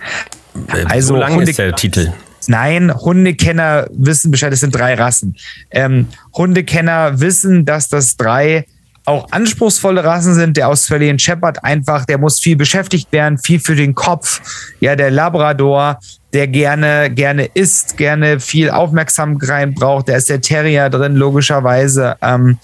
[0.74, 2.14] Äh, also so lang Hunde- ist der Titel.
[2.48, 5.36] Nein, Hundekenner wissen Bescheid, es sind drei Rassen.
[5.70, 8.66] Ähm, Hundekenner wissen, dass das drei
[9.06, 10.58] auch anspruchsvolle Rassen sind.
[10.58, 14.42] Der Australian Shepherd einfach, der muss viel beschäftigt werden, viel für den Kopf.
[14.80, 16.00] Ja, der Labrador,
[16.34, 20.10] der gerne, gerne isst, gerne viel Aufmerksamkeit braucht.
[20.10, 22.16] Da ist der Terrier drin, logischerweise.
[22.22, 22.58] Ähm,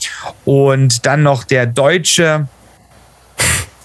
[0.46, 2.48] und dann noch der deutsche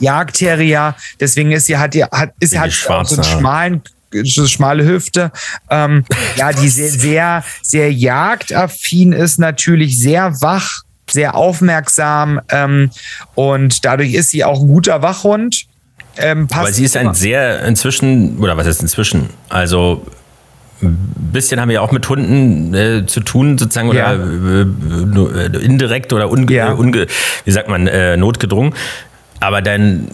[0.00, 0.94] Jagdterrier.
[1.20, 3.82] Deswegen ist sie hat die hat ist Die hat so einen schmalen
[4.24, 5.30] so schmale Hüfte.
[5.68, 6.04] Ähm,
[6.36, 12.90] ja, die sehr, sehr, sehr jagdaffin ist, natürlich sehr wach, sehr aufmerksam ähm,
[13.34, 15.66] und dadurch ist sie auch ein guter Wachhund.
[16.16, 19.28] Ähm, Aber sie ist ein sehr inzwischen, oder was ist inzwischen?
[19.50, 20.04] Also
[20.82, 20.96] ein
[21.32, 24.12] bisschen haben wir ja auch mit Hunden äh, zu tun, sozusagen, oder Ja.
[24.14, 26.72] äh, nur, äh, indirekt oder unge, Ja.
[26.72, 27.06] unge,
[27.44, 28.74] wie sagt man, äh, notgedrungen.
[29.40, 30.08] Aber dein,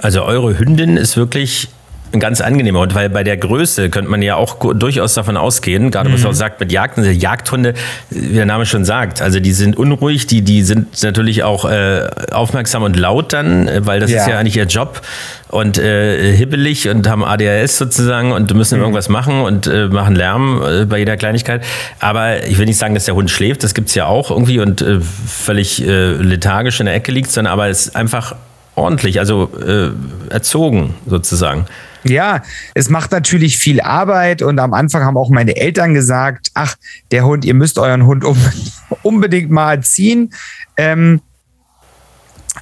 [0.00, 1.68] also eure Hündin ist wirklich
[2.12, 5.92] ein ganz angenehmer Hund, weil bei der Größe könnte man ja auch durchaus davon ausgehen,
[5.92, 6.14] gerade Mhm.
[6.14, 7.74] was du auch sagt mit Jagden, diese Jagdhunde,
[8.10, 12.08] wie der Name schon sagt, also die sind unruhig, die, die sind natürlich auch äh,
[12.32, 14.22] aufmerksam und laut dann, äh, weil das Ja.
[14.22, 15.02] ist ja eigentlich ihr Job
[15.50, 18.82] und äh, hibbelig und haben ADHS sozusagen und müssen Mhm.
[18.86, 21.62] irgendwas machen und äh, machen Lärm äh, bei jeder Kleinigkeit.
[22.00, 24.82] Aber ich will nicht sagen, dass der Hund schläft, das gibt's ja auch irgendwie und
[24.82, 28.34] äh, völlig äh, lethargisch in der Ecke liegt, sondern aber es ist einfach
[28.74, 29.90] ordentlich, also äh,
[30.32, 31.66] erzogen sozusagen.
[32.02, 32.42] Ja,
[32.74, 36.76] es macht natürlich viel Arbeit und am Anfang haben auch meine Eltern gesagt, ach,
[37.10, 38.24] der Hund, ihr müsst euren Hund
[39.02, 40.32] unbedingt mal ziehen.
[40.76, 41.20] Ähm,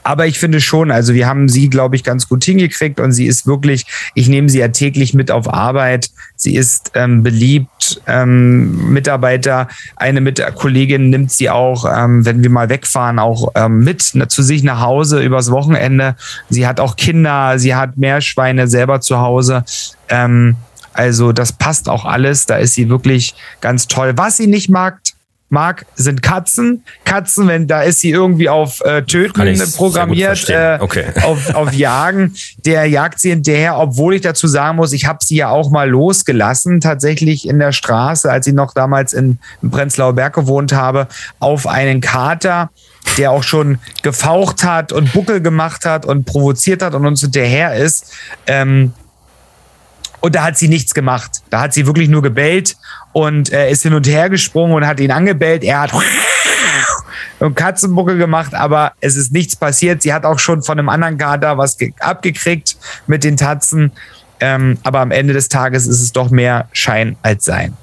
[0.09, 3.27] Aber ich finde schon, also wir haben sie, glaube ich, ganz gut hingekriegt und sie
[3.27, 6.09] ist wirklich, ich nehme sie ja täglich mit auf Arbeit.
[6.35, 12.49] Sie ist ähm, beliebt, ähm, Mitarbeiter, eine mit Kollegin nimmt sie auch, ähm, wenn wir
[12.49, 16.17] mal wegfahren, auch ähm, mit ne, zu sich nach Hause übers Wochenende.
[16.49, 19.63] Sie hat auch Kinder, sie hat Meerschweine selber zu Hause.
[20.09, 20.57] Ähm,
[20.95, 22.47] also das passt auch alles.
[22.47, 24.15] Da ist sie wirklich ganz toll.
[24.17, 25.01] Was sie nicht mag,
[25.49, 26.85] mag, sind Katzen.
[27.05, 31.07] Katzen, wenn da ist sie irgendwie auf äh, Töten programmiert, äh, okay.
[31.23, 32.35] auf, auf Jagen.
[32.65, 35.89] Der jagt sie hinterher, obwohl ich dazu sagen muss, ich habe sie ja auch mal
[35.89, 41.09] losgelassen, tatsächlich in der Straße, als ich noch damals in, in Prenzlauer Berg gewohnt habe,
[41.39, 42.71] auf einen Kater
[43.17, 47.75] der auch schon gefaucht hat und Buckel gemacht hat und provoziert hat und uns hinterher
[47.75, 48.13] ist.
[48.47, 48.93] Ähm,
[50.21, 51.43] und da hat sie nichts gemacht.
[51.51, 52.77] Da hat sie wirklich nur gebellt
[53.13, 55.65] und er ist hin und her gesprungen und hat ihn angebellt.
[55.65, 55.93] Er hat
[57.41, 60.03] einen Katzenbuckel gemacht, aber es ist nichts passiert.
[60.03, 62.77] Sie hat auch schon von einem anderen Kater was abgekriegt
[63.07, 63.93] mit den Tatzen.
[64.41, 67.77] Ähm, aber am Ende des Tages ist es doch mehr Schein als Sein.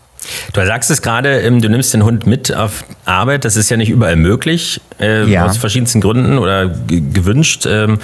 [0.53, 3.45] Du sagst es gerade, ähm, du nimmst den Hund mit auf Arbeit.
[3.45, 5.45] Das ist ja nicht überall möglich, äh, ja.
[5.45, 7.65] aus verschiedensten Gründen oder gewünscht.
[7.67, 7.99] Ähm,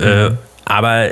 [0.00, 0.30] äh,
[0.64, 1.10] aber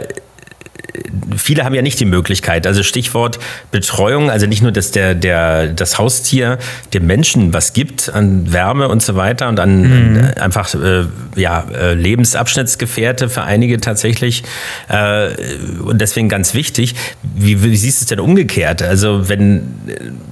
[1.36, 2.66] viele haben ja nicht die Möglichkeit.
[2.66, 3.38] Also Stichwort
[3.70, 6.58] Betreuung, also nicht nur, dass der, der, das Haustier
[6.92, 10.18] dem Menschen was gibt an Wärme und so weiter und an, mhm.
[10.18, 11.04] an einfach äh,
[11.36, 14.42] ja, äh, Lebensabschnittsgefährte für einige tatsächlich.
[14.88, 15.28] Äh,
[15.82, 18.82] und deswegen ganz wichtig, wie, wie siehst du es denn umgekehrt?
[18.82, 19.62] Also wenn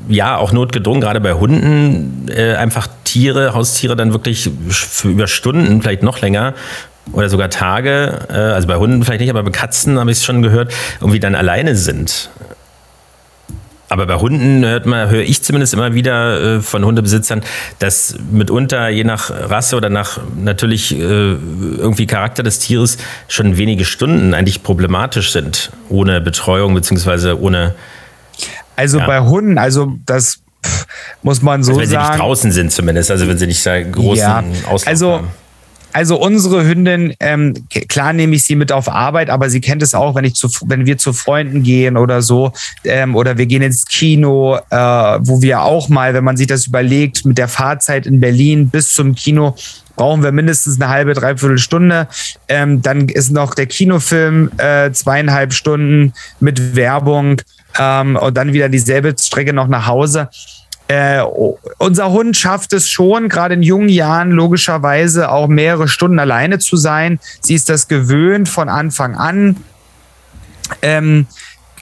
[0.09, 5.83] ja auch notgedrungen, gerade bei Hunden, äh, einfach Tiere, Haustiere dann wirklich für über Stunden,
[5.83, 6.55] vielleicht noch länger,
[7.13, 10.25] oder sogar Tage, äh, also bei Hunden vielleicht nicht, aber bei Katzen habe ich es
[10.25, 12.31] schon gehört, irgendwie dann alleine sind.
[13.89, 17.43] Aber bei Hunden hört man, höre ich zumindest immer wieder äh, von Hundebesitzern,
[17.79, 23.85] dass mitunter je nach Rasse oder nach natürlich äh, irgendwie Charakter des Tieres schon wenige
[23.85, 27.77] Stunden eigentlich problematisch sind, ohne Betreuung beziehungsweise ohne.
[28.75, 29.07] Also ja.
[29.07, 30.41] bei Hunden, also das
[31.23, 32.01] muss man so also wenn sagen.
[32.01, 35.13] Wenn sie nicht draußen sind zumindest, also wenn sie nicht da großen ja, Auslauf also,
[35.13, 35.25] haben.
[35.25, 35.46] Also
[36.19, 37.55] unsere Hündin, ähm,
[37.89, 40.49] klar nehme ich sie mit auf Arbeit, aber sie kennt es auch, wenn ich zu,
[40.67, 42.53] wenn wir zu Freunden gehen oder so,
[42.85, 46.67] ähm, oder wir gehen ins Kino, äh, wo wir auch mal, wenn man sich das
[46.67, 49.55] überlegt, mit der Fahrzeit in Berlin bis zum Kino
[49.97, 52.07] brauchen wir mindestens eine halbe, dreiviertel Stunde.
[52.49, 57.41] Ähm, dann ist noch der Kinofilm äh, zweieinhalb Stunden mit Werbung
[57.79, 60.29] ähm, und dann wieder dieselbe Strecke noch nach Hause.
[60.89, 61.23] Äh,
[61.79, 66.77] unser Hund schafft es schon, gerade in jungen Jahren logischerweise auch mehrere Stunden alleine zu
[66.77, 67.19] sein.
[67.41, 69.57] Sie ist das gewöhnt von Anfang an
[70.83, 71.27] ähm,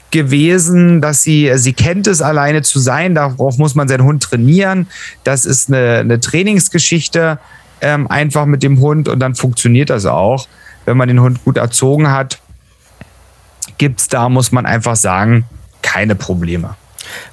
[0.09, 3.13] gewesen, dass sie, sie kennt es, alleine zu sein.
[3.13, 4.87] Darauf muss man seinen Hund trainieren.
[5.23, 7.37] Das ist eine, eine Trainingsgeschichte
[7.81, 10.47] ähm, einfach mit dem Hund und dann funktioniert das auch.
[10.85, 12.39] Wenn man den Hund gut erzogen hat,
[13.77, 15.45] gibt es da, muss man einfach sagen,
[15.81, 16.75] keine Probleme.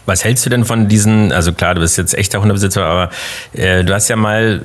[0.06, 3.10] Was hältst du denn von diesen, also klar, du bist jetzt echter Hundebesitzer, aber
[3.52, 4.62] äh, du hast ja mal,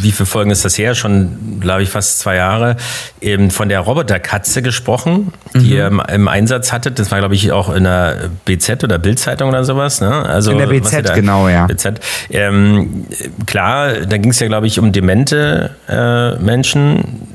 [0.00, 0.94] wie viele Folgen ist das her?
[0.94, 2.76] Schon, glaube ich, fast zwei Jahre,
[3.20, 5.72] eben von der Roboterkatze gesprochen, die mhm.
[5.72, 6.98] ihr im, im, Einsatz hattet.
[6.98, 10.00] Das war, glaube ich, auch in der BZ oder Bildzeitung oder sowas.
[10.00, 10.10] Ne?
[10.10, 11.66] Also, in der BZ, genau, ja.
[11.66, 12.00] BZ.
[12.30, 13.06] Ähm,
[13.46, 17.28] klar, da ging es ja, glaube ich, um demente äh, Menschen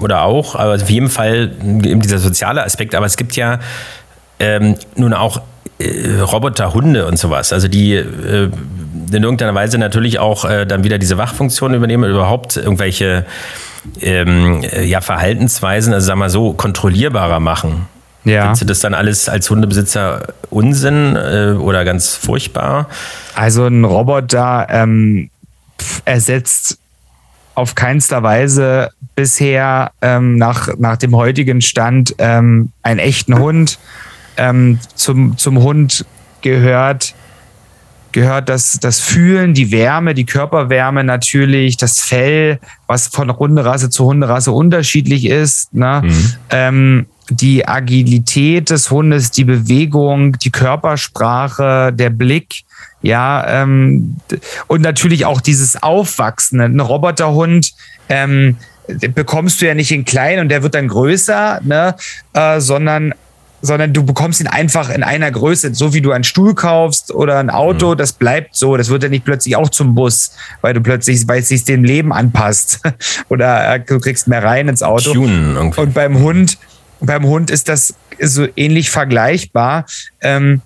[0.00, 2.94] oder auch, aber auf jeden Fall eben dieser soziale Aspekt.
[2.94, 3.60] Aber es gibt ja
[4.38, 5.40] ähm, nun auch
[5.78, 8.50] äh, Roboterhunde und sowas, also die äh,
[9.12, 13.24] in irgendeiner Weise natürlich auch äh, dann wieder diese Wachfunktion übernehmen, überhaupt irgendwelche
[14.00, 17.86] ähm, ja, Verhaltensweisen, also sagen wir so, kontrollierbarer machen.
[18.24, 18.42] Ja.
[18.42, 22.88] Findest du das dann alles als Hundebesitzer Unsinn äh, oder ganz furchtbar?
[23.36, 25.30] Also ein Roboter ähm,
[26.04, 26.78] ersetzt
[27.54, 33.78] auf keinster Weise bisher ähm, nach, nach dem heutigen Stand ähm, einen echten Hund
[34.36, 36.04] ähm, zum, zum Hund
[36.42, 37.14] gehört,
[38.12, 44.04] gehört das, das Fühlen, die Wärme, die Körperwärme natürlich, das Fell, was von Hunderasse zu
[44.06, 45.74] Hunderasse unterschiedlich ist.
[45.74, 46.02] Ne?
[46.04, 46.32] Mhm.
[46.50, 52.64] Ähm, die Agilität des Hundes, die Bewegung, die Körpersprache, der Blick,
[53.02, 54.16] ja, ähm,
[54.66, 56.60] und natürlich auch dieses Aufwachsen.
[56.60, 57.72] Ein Roboterhund
[58.08, 58.56] ähm,
[59.14, 61.94] bekommst du ja nicht in klein und der wird dann größer, ne?
[62.32, 63.14] Äh, sondern
[63.62, 67.38] sondern du bekommst ihn einfach in einer Größe, so wie du einen Stuhl kaufst oder
[67.38, 67.96] ein Auto, mhm.
[67.96, 68.76] das bleibt so.
[68.76, 71.84] Das wird ja nicht plötzlich auch zum Bus, weil du plötzlich, weil es sich dem
[71.84, 72.80] Leben anpasst
[73.28, 75.12] oder äh, du kriegst mehr rein ins Auto.
[75.76, 76.58] Und beim Hund,
[77.00, 79.86] beim Hund ist das so ähnlich vergleichbar.
[80.20, 80.62] Ähm,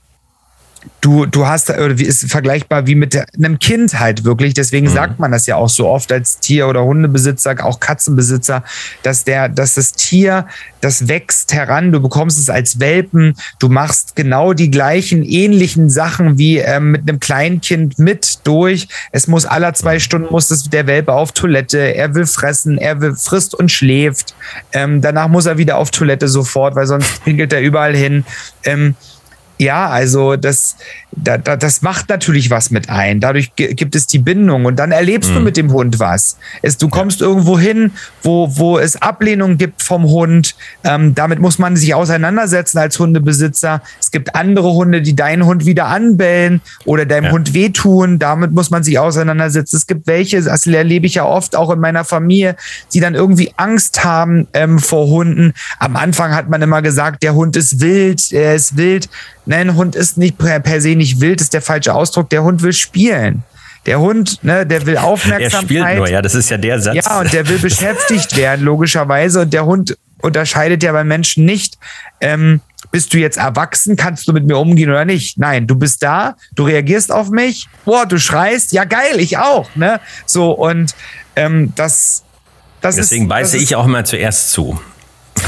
[1.01, 4.55] du, du hast, wie ist vergleichbar wie mit einem Kind halt wirklich.
[4.55, 4.93] Deswegen mhm.
[4.93, 8.65] sagt man das ja auch so oft als Tier- oder Hundebesitzer, auch Katzenbesitzer,
[9.03, 10.47] dass der, dass das Tier,
[10.81, 16.39] das wächst heran, du bekommst es als Welpen, du machst genau die gleichen ähnlichen Sachen
[16.39, 18.89] wie ähm, mit einem Kleinkind mit durch.
[19.13, 23.01] Es muss aller zwei Stunden muss das, der Welpe auf Toilette, er will fressen, er
[23.01, 24.35] will, frisst und schläft.
[24.73, 28.25] Ähm, danach muss er wieder auf Toilette sofort, weil sonst pinkelt er überall hin.
[28.65, 28.95] Ähm,
[29.61, 30.77] ja, also das,
[31.13, 33.21] da, da, das macht natürlich was mit ein.
[33.21, 35.35] Dadurch gibt es die Bindung und dann erlebst mhm.
[35.35, 36.39] du mit dem Hund was.
[36.63, 37.27] Es, du kommst ja.
[37.27, 37.93] irgendwo hin,
[38.23, 40.57] wo, wo es Ablehnung gibt vom Hund.
[40.83, 43.83] Ähm, damit muss man sich auseinandersetzen als Hundebesitzer.
[44.01, 47.33] Es gibt andere Hunde, die deinen Hund wieder anbellen oder deinem ja.
[47.33, 48.19] Hund wehtun.
[48.19, 49.77] Damit muss man sich auseinandersetzen.
[49.77, 52.57] Es gibt welche, das erlebe ich ja oft auch in meiner Familie,
[52.95, 55.53] die dann irgendwie Angst haben ähm, vor Hunden.
[55.79, 59.11] Am Anfang hat man immer gesagt, der Hund ist wild, er ist wild.
[59.51, 62.31] Nein, Hund ist nicht per, per se nicht wild, ist der falsche Ausdruck.
[62.31, 63.43] Der Hund will spielen.
[63.85, 65.53] Der Hund, ne, der will Aufmerksamkeit.
[65.53, 66.95] Er spielt nur, ja, das ist ja der Satz.
[66.95, 69.41] Ja, und der will beschäftigt werden, logischerweise.
[69.41, 71.79] Und der Hund unterscheidet ja bei Menschen nicht,
[72.21, 72.61] ähm,
[72.93, 75.37] bist du jetzt erwachsen, kannst du mit mir umgehen oder nicht?
[75.37, 79.75] Nein, du bist da, du reagierst auf mich, boah, du schreist, ja geil, ich auch,
[79.75, 79.99] ne?
[80.27, 80.95] So, und
[81.35, 82.23] ähm, das,
[82.81, 84.81] das Deswegen ist, beiße das ich auch immer zuerst zu.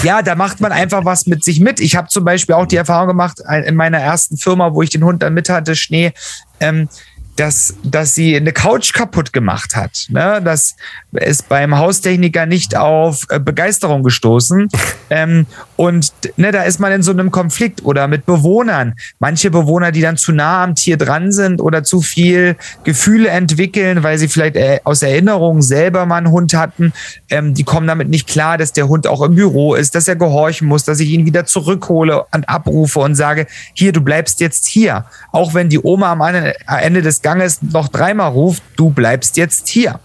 [0.02, 1.78] Ja, da macht man einfach was mit sich mit.
[1.78, 5.04] Ich habe zum Beispiel auch die Erfahrung gemacht in meiner ersten Firma, wo ich den
[5.04, 6.12] Hund dann mit hatte, Schnee.
[6.58, 6.88] Ähm,
[7.36, 10.06] dass, dass sie eine Couch kaputt gemacht hat.
[10.10, 10.40] Ne?
[10.44, 10.76] Das
[11.12, 14.68] ist beim Haustechniker nicht auf äh, Begeisterung gestoßen.
[15.10, 15.46] ähm,
[15.82, 18.94] und ne, da ist man in so einem Konflikt oder mit Bewohnern.
[19.18, 24.04] Manche Bewohner, die dann zu nah am Tier dran sind oder zu viel Gefühle entwickeln,
[24.04, 26.92] weil sie vielleicht äh, aus Erinnerung selber mal einen Hund hatten,
[27.30, 30.14] ähm, die kommen damit nicht klar, dass der Hund auch im Büro ist, dass er
[30.14, 34.68] gehorchen muss, dass ich ihn wieder zurückhole und abrufe und sage, hier, du bleibst jetzt
[34.68, 35.06] hier.
[35.32, 39.98] Auch wenn die Oma am Ende des Ganges noch dreimal ruft, du bleibst jetzt hier.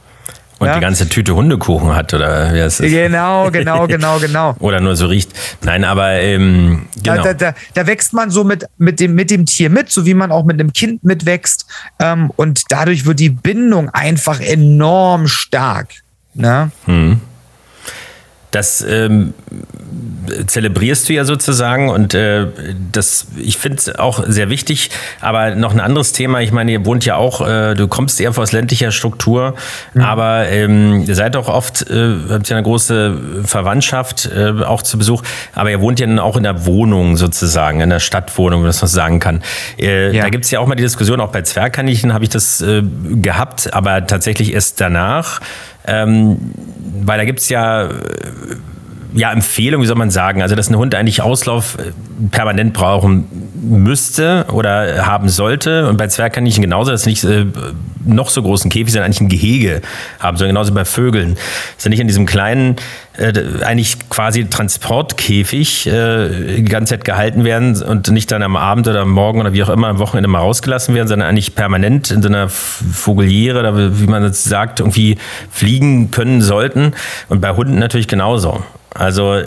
[0.60, 0.76] Und ja?
[0.76, 2.88] die ganze Tüte Hundekuchen hat, oder wie heißt das?
[2.88, 4.56] Genau, genau, genau, genau.
[4.60, 5.32] oder nur so riecht.
[5.64, 7.24] Nein, aber ähm, genau.
[7.24, 10.16] Da, da, da, wächst man so mit, mit, dem, mit dem Tier mit, so wie
[10.16, 11.68] man auch mit einem Kind mitwächst.
[12.00, 15.90] Ähm, und dadurch wird die Bindung einfach enorm stark.
[16.34, 16.72] Ne?
[16.86, 17.22] Hm.
[18.52, 19.34] Das ähm,
[20.46, 22.48] zelebrierst du ja sozusagen und äh,
[22.92, 24.90] das, ich finde es auch sehr wichtig.
[25.22, 28.38] Aber noch ein anderes Thema, ich meine, ihr wohnt ja auch, äh, du kommst eher
[28.38, 29.56] aus ländlicher Struktur,
[29.94, 30.02] mhm.
[30.02, 34.98] aber ähm, ihr seid auch oft, äh, habt ja eine große Verwandtschaft äh, auch zu
[34.98, 38.70] Besuch, aber ihr wohnt ja dann auch in der Wohnung sozusagen, in der Stadtwohnung, wenn
[38.70, 39.42] man das sagen kann.
[39.80, 40.24] Äh, ja.
[40.24, 42.82] Da gibt es ja auch mal die Diskussion, auch bei Zwergkaninchen habe ich das äh,
[43.22, 45.42] gehabt, aber tatsächlich erst danach.
[45.88, 46.38] Ähm,
[47.06, 47.90] weil da gibt es ja
[49.18, 51.92] ja, Empfehlung, wie soll man sagen, also dass ein Hund eigentlich Auslauf äh,
[52.30, 53.26] permanent brauchen
[53.62, 55.88] müsste oder haben sollte.
[55.90, 57.46] Und bei Zwergkaninchen genauso, dass nicht äh,
[58.06, 59.82] noch so großen Käfig, sondern eigentlich ein Gehege
[60.20, 61.36] haben, sondern genauso bei Vögeln.
[61.76, 62.76] Dass sie nicht in diesem kleinen,
[63.18, 68.88] äh, eigentlich quasi Transportkäfig äh, die ganze Zeit gehalten werden und nicht dann am Abend
[68.88, 72.12] oder am Morgen oder wie auch immer am Wochenende mal rausgelassen werden, sondern eigentlich permanent
[72.12, 75.18] in so einer Vogeliere oder wie man das sagt, irgendwie
[75.52, 76.94] fliegen können sollten.
[77.30, 78.64] Und bei Hunden natürlich genauso.
[78.94, 79.46] Also äh,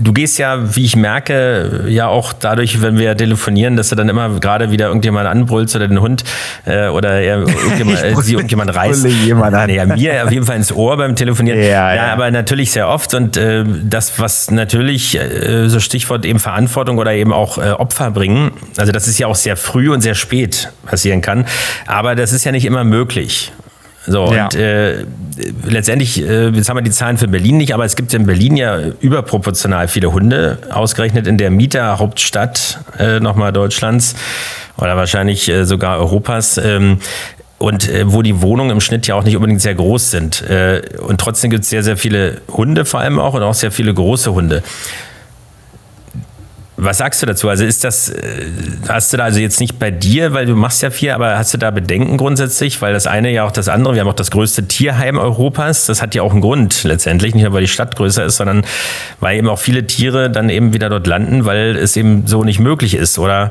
[0.00, 4.08] du gehst ja, wie ich merke, ja auch dadurch, wenn wir telefonieren, dass du dann
[4.08, 6.24] immer gerade wieder irgendjemand anbrüllst oder den Hund
[6.64, 9.06] äh, oder er, irgendjemand, äh, sie irgendjemand reißt.
[9.06, 9.70] Jemand an.
[9.70, 11.60] Ja, mir auf jeden Fall ins Ohr beim Telefonieren.
[11.60, 11.94] Ja, ja.
[11.94, 16.98] ja aber natürlich sehr oft und äh, das, was natürlich, äh, so Stichwort eben Verantwortung
[16.98, 20.14] oder eben auch äh, Opfer bringen, also das ist ja auch sehr früh und sehr
[20.14, 21.46] spät passieren kann,
[21.86, 23.52] aber das ist ja nicht immer möglich.
[24.08, 24.44] So, ja.
[24.44, 25.04] und äh,
[25.64, 28.56] letztendlich, äh, jetzt haben wir die Zahlen für Berlin nicht, aber es gibt in Berlin
[28.56, 34.14] ja überproportional viele Hunde, ausgerechnet in der Mieterhauptstadt äh, nochmal Deutschlands
[34.78, 36.58] oder wahrscheinlich äh, sogar Europas.
[36.58, 36.98] Ähm,
[37.58, 40.42] und äh, wo die Wohnungen im Schnitt ja auch nicht unbedingt sehr groß sind.
[40.42, 43.72] Äh, und trotzdem gibt es sehr, sehr viele Hunde vor allem auch und auch sehr
[43.72, 44.62] viele große Hunde.
[46.80, 47.48] Was sagst du dazu?
[47.48, 48.46] Also ist das, äh,
[48.88, 51.52] hast du da also jetzt nicht bei dir, weil du machst ja viel, aber hast
[51.52, 52.80] du da Bedenken grundsätzlich?
[52.80, 56.00] Weil das eine ja auch das andere, wir haben auch das größte Tierheim Europas, das
[56.00, 58.64] hat ja auch einen Grund letztendlich, nicht nur weil die Stadt größer ist, sondern
[59.18, 62.60] weil eben auch viele Tiere dann eben wieder dort landen, weil es eben so nicht
[62.60, 63.18] möglich ist.
[63.18, 63.50] Oder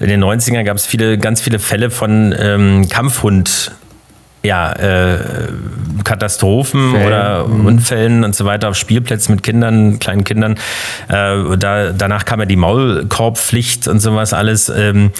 [0.00, 3.70] in den 90ern gab es viele, ganz viele Fälle von ähm, Kampfhund
[4.44, 5.18] ja, äh,
[6.04, 7.06] Katastrophen Fällen.
[7.06, 7.66] oder Mhm.
[7.66, 10.56] Unfällen und so weiter auf Spielplätzen mit Kindern, kleinen Kindern.
[11.08, 15.10] Äh, da, danach kam ja die Maulkorbpflicht und sowas alles ähm,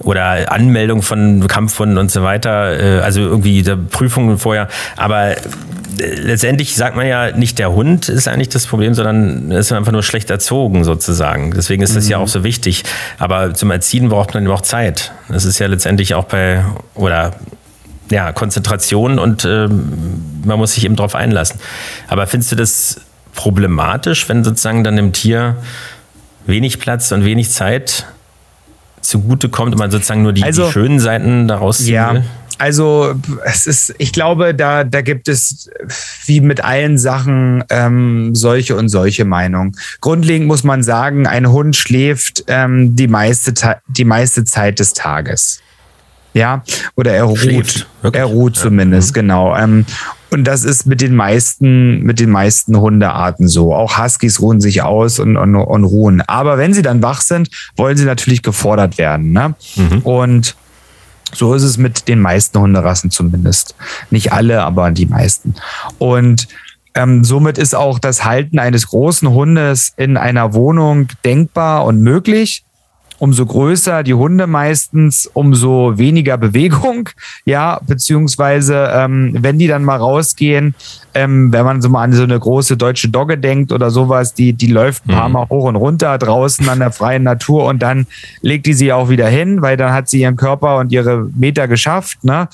[0.00, 2.78] oder Anmeldung von Kampfhunden und so weiter.
[2.78, 4.68] Äh, also irgendwie der Prüfungen vorher.
[4.96, 5.36] Aber äh,
[5.96, 9.92] letztendlich sagt man ja, nicht der Hund ist eigentlich das Problem, sondern er ist einfach
[9.92, 11.52] nur schlecht erzogen sozusagen.
[11.56, 12.84] Deswegen ist das ja auch so wichtig.
[13.18, 15.12] Aber zum Erziehen braucht man eben auch Zeit.
[15.28, 16.64] Das ist ja letztendlich auch bei,
[16.94, 17.32] oder
[18.10, 21.58] ja, Konzentration und ähm, man muss sich eben darauf einlassen.
[22.08, 23.00] Aber findest du das
[23.34, 25.56] problematisch, wenn sozusagen dann dem Tier
[26.46, 28.06] wenig Platz und wenig Zeit
[29.00, 32.24] zugutekommt und man sozusagen nur die, Also- die schönen Seiten daraus ziehen Ja, will?
[32.58, 35.68] also es ist, ich glaube, da, da gibt es
[36.26, 39.76] wie mit allen Sachen ähm, solche und solche Meinungen.
[40.00, 43.52] Grundlegend muss man sagen, ein Hund schläft ähm, die, meiste,
[43.88, 45.60] die meiste Zeit des Tages.
[46.34, 46.62] Ja,
[46.96, 47.42] oder er ruht.
[47.42, 47.86] Wirklich?
[48.20, 49.56] Er ruht zumindest, genau.
[49.56, 49.86] Ähm,
[50.30, 53.72] und das ist mit den meisten, mit den meisten Hundearten so.
[53.72, 56.22] Auch Huskies ruhen sich aus und, und, und ruhen.
[56.22, 59.30] Aber wenn sie dann wach sind, wollen sie natürlich gefordert werden.
[59.30, 59.54] Ne?
[60.02, 60.56] Und
[61.32, 63.76] so ist es mit den meisten Hunderassen zumindest.
[64.10, 65.54] Nicht alle, aber die meisten.
[65.98, 66.48] Und
[66.94, 72.64] ähm, somit ist auch das Halten eines großen Hundes in einer Wohnung denkbar und möglich.
[73.18, 77.08] Umso größer die Hunde meistens, umso weniger Bewegung,
[77.44, 80.74] ja, beziehungsweise ähm, wenn die dann mal rausgehen,
[81.14, 84.52] ähm, wenn man so mal an so eine große deutsche Dogge denkt oder sowas, die,
[84.52, 88.06] die läuft ein paar Mal hoch und runter draußen an der freien Natur und dann
[88.42, 91.68] legt die sie auch wieder hin, weil dann hat sie ihren Körper und ihre Meter
[91.68, 92.24] geschafft.
[92.24, 92.48] Ne?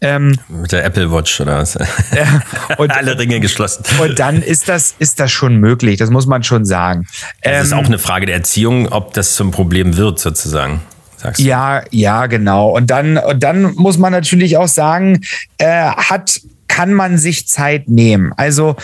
[0.00, 1.76] Ähm, Mit der Apple Watch oder was?
[2.78, 3.84] und, Alle Ringe geschlossen.
[4.00, 7.06] und dann ist das, ist das schon möglich, das muss man schon sagen.
[7.40, 10.80] Es ist Ähm, auch eine Frage der Erziehung, ob das zum Problem wird, sozusagen.
[11.16, 11.44] Sagst du?
[11.44, 12.70] Ja, ja, genau.
[12.70, 15.20] Und dann, und dann muss man natürlich auch sagen,
[15.58, 18.32] äh, hat, kann man sich Zeit nehmen.
[18.36, 18.76] Also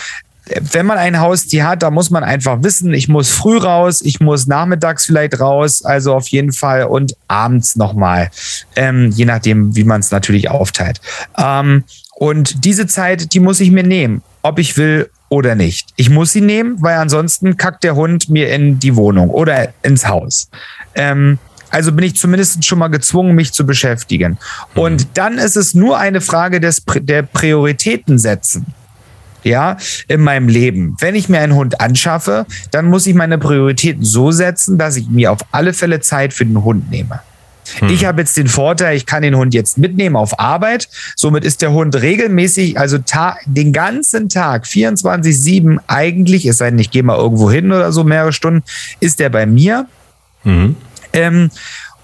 [0.59, 4.19] wenn man ein Haustier hat, da muss man einfach wissen, ich muss früh raus, ich
[4.19, 8.31] muss nachmittags vielleicht raus, also auf jeden Fall und abends nochmal,
[8.75, 10.99] ähm, je nachdem, wie man es natürlich aufteilt.
[11.37, 11.83] Ähm,
[12.15, 15.87] und diese Zeit, die muss ich mir nehmen, ob ich will oder nicht.
[15.95, 20.05] Ich muss sie nehmen, weil ansonsten kackt der Hund mir in die Wohnung oder ins
[20.07, 20.49] Haus.
[20.93, 24.37] Ähm, also bin ich zumindest schon mal gezwungen, mich zu beschäftigen.
[24.75, 28.65] Und dann ist es nur eine Frage des, der Prioritäten setzen.
[29.43, 29.77] Ja,
[30.07, 30.97] in meinem Leben.
[30.99, 35.07] Wenn ich mir einen Hund anschaffe, dann muss ich meine Prioritäten so setzen, dass ich
[35.09, 37.21] mir auf alle Fälle Zeit für den Hund nehme.
[37.89, 40.89] Ich habe jetzt den Vorteil, ich kann den Hund jetzt mitnehmen auf Arbeit.
[41.15, 42.97] Somit ist der Hund regelmäßig, also
[43.45, 48.03] den ganzen Tag, 24-7 eigentlich, es sei denn, ich gehe mal irgendwo hin oder so
[48.03, 48.63] mehrere Stunden,
[48.99, 49.87] ist der bei mir.
[51.13, 51.51] Ähm,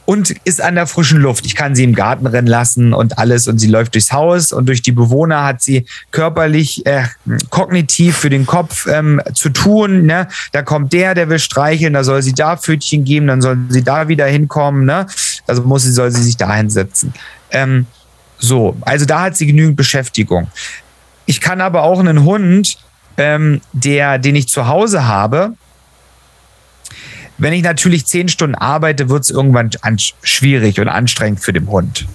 [0.07, 1.45] und ist an der frischen Luft.
[1.45, 4.65] Ich kann sie im Garten rennen lassen und alles und sie läuft durchs Haus und
[4.65, 7.03] durch die Bewohner hat sie körperlich, äh,
[7.49, 10.05] kognitiv für den Kopf ähm, zu tun.
[10.05, 10.29] Ne?
[10.53, 13.83] Da kommt der, der will streicheln, da soll sie da Pfötchen geben, dann soll sie
[13.83, 14.85] da wieder hinkommen.
[14.85, 15.07] Ne?
[15.45, 17.13] Also muss sie, soll sie sich da hinsetzen.
[17.51, 17.85] Ähm,
[18.39, 20.47] so, also da hat sie genügend Beschäftigung.
[21.25, 22.77] Ich kann aber auch einen Hund,
[23.17, 25.55] ähm, der, den ich zu Hause habe,
[27.37, 31.67] wenn ich natürlich zehn Stunden arbeite, wird es irgendwann an schwierig und anstrengend für den
[31.67, 32.07] Hund.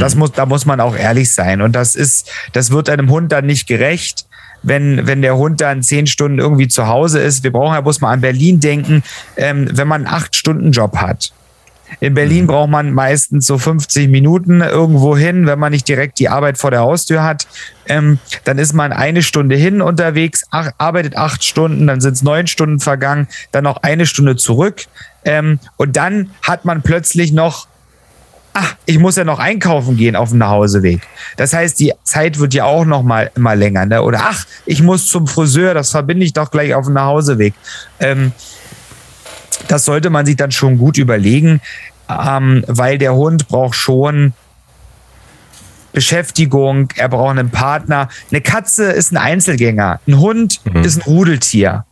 [0.00, 1.62] Das muss, da muss man auch ehrlich sein.
[1.62, 4.26] Und das ist, das wird einem Hund dann nicht gerecht,
[4.62, 7.42] wenn, wenn der Hund dann zehn Stunden irgendwie zu Hause ist.
[7.42, 9.02] Wir brauchen ja bloß mal an Berlin denken,
[9.36, 11.32] ähm, wenn man einen Acht-Stunden-Job hat.
[12.00, 16.28] In Berlin braucht man meistens so 50 Minuten irgendwo hin, wenn man nicht direkt die
[16.28, 17.46] Arbeit vor der Haustür hat.
[17.86, 22.22] Ähm, dann ist man eine Stunde hin unterwegs, ach, arbeitet acht Stunden, dann sind es
[22.22, 24.84] neun Stunden vergangen, dann noch eine Stunde zurück.
[25.24, 27.66] Ähm, und dann hat man plötzlich noch,
[28.52, 31.00] ach, ich muss ja noch einkaufen gehen auf dem Nachhauseweg.
[31.36, 33.86] Das heißt, die Zeit wird ja auch noch mal immer länger.
[33.86, 34.02] Ne?
[34.02, 37.54] Oder ach, ich muss zum Friseur, das verbinde ich doch gleich auf dem Nachhauseweg.
[38.00, 38.32] Ähm,
[39.66, 41.60] das sollte man sich dann schon gut überlegen,
[42.08, 44.32] ähm, weil der Hund braucht schon
[45.92, 48.08] Beschäftigung, er braucht einen Partner.
[48.30, 51.84] Eine Katze ist ein Einzelgänger, ein Hund ist ein Rudeltier.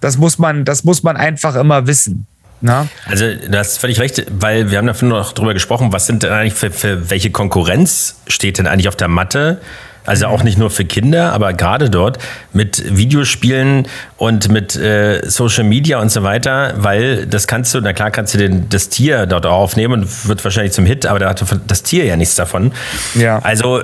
[0.00, 2.26] Das muss man, das muss man einfach immer wissen.
[2.60, 2.88] Na?
[3.06, 6.32] Also, du hast völlig recht, weil wir haben davon noch drüber gesprochen, was sind denn
[6.32, 9.60] eigentlich für, für welche Konkurrenz steht denn eigentlich auf der Matte?
[10.06, 12.18] Also auch nicht nur für Kinder, aber gerade dort
[12.52, 13.88] mit Videospielen
[14.18, 18.34] und mit äh, Social Media und so weiter, weil das kannst du, na klar kannst
[18.34, 21.42] du den, das Tier dort auch aufnehmen und wird wahrscheinlich zum Hit, aber da hat
[21.66, 22.72] das Tier ja nichts davon.
[23.14, 23.38] Ja.
[23.38, 23.82] Also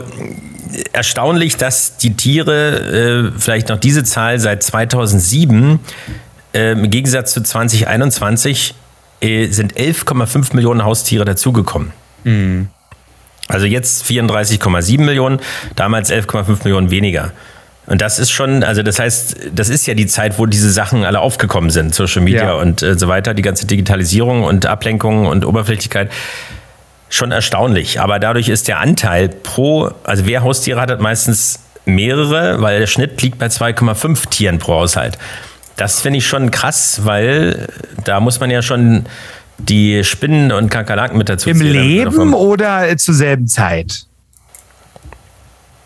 [0.93, 5.81] erstaunlich, dass die Tiere, äh, vielleicht noch diese Zahl seit 2007,
[6.53, 8.75] äh, im Gegensatz zu 2021,
[9.21, 11.93] äh, sind 11,5 Millionen Haustiere dazugekommen.
[13.51, 15.41] Also jetzt 34,7 Millionen,
[15.77, 17.33] damals 11,5 Millionen weniger.
[17.87, 21.05] Und das ist schon, also das heißt, das ist ja die Zeit, wo diese Sachen
[21.05, 22.53] alle aufgekommen sind, Social Media Ja.
[22.55, 26.11] und äh, so weiter, die ganze Digitalisierung und Ablenkung und Oberflächlichkeit.
[27.09, 28.01] Schon erstaunlich.
[28.01, 32.87] Aber dadurch ist der Anteil pro, also wer Haustiere hat, hat meistens mehrere, weil der
[32.87, 35.19] Schnitt liegt bei 2,5 Tieren pro Haushalt.
[35.77, 37.67] Das finde ich schon krass, weil
[38.05, 39.07] da muss man ja schon
[39.69, 41.73] die Spinnen und Kakerlaken mit dazu Im zählen.
[41.73, 44.07] Leben oder äh, zur selben Zeit?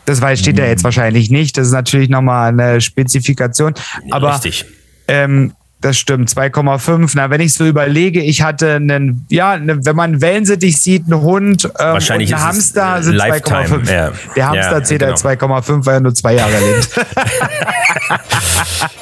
[0.07, 1.57] Das weiß, steht ja jetzt wahrscheinlich nicht.
[1.57, 3.75] Das ist natürlich nochmal eine Spezifikation.
[4.11, 4.66] Aber Richtig.
[5.09, 5.55] Ähm,
[5.85, 7.12] das stimmt, 2,5.
[7.14, 11.20] Na, wenn ich so überlege, ich hatte einen, ja, ne, wenn man Wellensittich sieht, einen
[11.20, 13.93] Hund ähm, Wahrscheinlich und einen Hamster sind Lifetime, 2,5.
[13.93, 14.12] ja.
[14.35, 15.12] Der Hamster Ja, zählt genau.
[15.12, 16.89] als 2,5, weil er nur zwei Jahre lebt.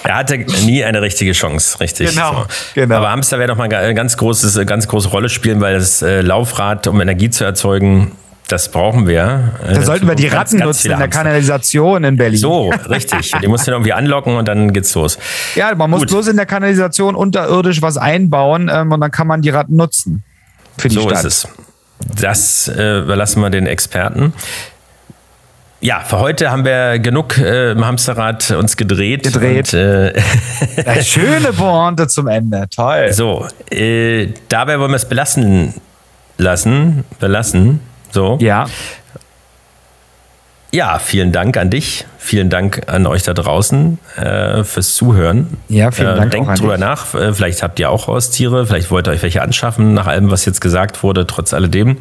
[0.04, 2.10] Er hatte nie eine richtige Chance, richtig.
[2.10, 2.96] Genau, genau.
[2.96, 6.02] Aber Hamster wäre doch mal eine ganz, großes, eine ganz große Rolle spielen, weil das
[6.02, 8.12] äh, Laufrad, um Energie zu erzeugen,
[8.52, 9.52] das brauchen wir.
[9.66, 11.08] Äh, Da sollten wir die Ratten ganz nutzen in der.
[11.08, 12.38] Kanalisation in Berlin.
[12.38, 13.32] So, richtig.
[13.42, 15.18] Die musst du dann irgendwie anlocken und dann geht's los.
[15.54, 16.08] Ja, man muss Gut.
[16.10, 20.22] bloß in der Kanalisation unterirdisch was einbauen ähm, und dann kann man die Ratten nutzen.
[20.76, 21.24] Für die So Stadt.
[21.24, 21.48] ist es.
[22.20, 24.32] Das äh, überlassen wir den Experten.
[25.80, 29.24] Ja, für heute haben wir genug äh, im Hamsterrad uns gedreht.
[29.24, 29.72] Gedreht.
[29.74, 32.66] Und, äh, schöne Pointe zum Ende.
[32.74, 33.12] Toll.
[33.12, 35.74] so, äh, dabei wollen wir es belassen
[36.38, 37.04] lassen.
[37.18, 37.80] Belassen.
[38.12, 38.36] So.
[38.40, 38.66] Ja.
[40.74, 42.06] Ja, vielen Dank an dich.
[42.24, 45.58] Vielen Dank an euch da draußen äh, fürs Zuhören.
[45.68, 46.80] Ja, vielen Dank auch Denkt drüber dich.
[46.80, 47.14] nach.
[47.14, 48.64] Äh, vielleicht habt ihr auch Haustiere.
[48.64, 51.96] Vielleicht wollt ihr euch welche anschaffen, nach allem, was jetzt gesagt wurde, trotz alledem.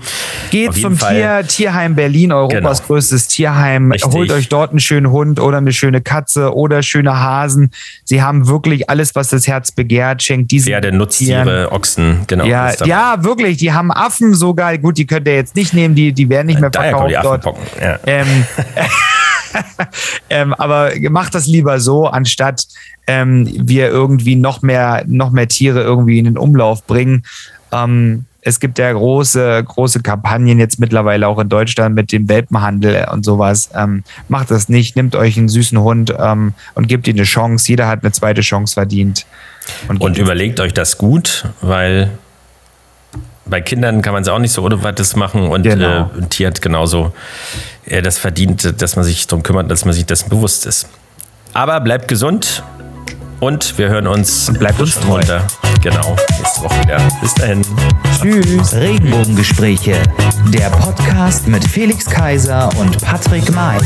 [0.52, 1.16] Geht zum Fall.
[1.16, 2.88] Tier, Tierheim Berlin, Europas Genau.
[2.88, 3.92] größtes Tierheim.
[3.92, 4.14] Richtig.
[4.14, 7.72] Holt euch dort einen schönen Hund oder eine schöne Katze oder schöne Hasen.
[8.04, 10.22] Sie haben wirklich alles, was das Herz begehrt.
[10.22, 10.98] Schenkt diesen Pferde, Tieren.
[11.00, 12.46] Nutztiere, Ochsen, genau.
[12.46, 13.58] Ja, ja, wirklich.
[13.58, 14.78] Die haben Affen sogar.
[14.78, 15.96] Gut, die könnt ihr jetzt nicht nehmen.
[15.96, 17.58] Die, die werden nicht mehr Daher verkauft die dort.
[17.82, 18.00] Ja.
[18.06, 18.28] Ähm,
[20.30, 22.68] ähm, aber macht das lieber so, anstatt
[23.08, 27.24] ähm, wir irgendwie noch mehr, noch mehr Tiere irgendwie in den Umlauf bringen.
[27.72, 33.08] Ähm, es gibt ja große, große Kampagnen jetzt mittlerweile auch in Deutschland mit dem Welpenhandel
[33.12, 33.70] und sowas.
[33.76, 37.68] Ähm, macht das nicht, nehmt euch einen süßen Hund ähm, und gebt ihm eine Chance.
[37.68, 39.28] Jeder hat eine zweite Chance verdient.
[39.88, 42.10] Und gebt- überlegt euch das gut, weil
[43.46, 46.10] bei Kindern kann man es auch nicht so ohne weiteres machen und Genau.
[46.16, 47.14] äh, ein Tier hat genauso
[47.86, 50.88] äh, das verdient, dass man sich darum kümmert, dass man sich dessen bewusst ist.
[51.54, 52.64] Aber bleibt gesund
[53.40, 55.18] und wir hören uns Und bleibt uns treu.
[55.18, 55.44] munter.
[55.82, 57.00] Genau, nächste Woche wieder.
[57.22, 57.66] Bis dahin.
[58.22, 58.74] Tschüss.
[58.74, 59.96] Regenbogengespräche,
[60.54, 63.80] der Podcast mit Felix Kaiser und Patrick May.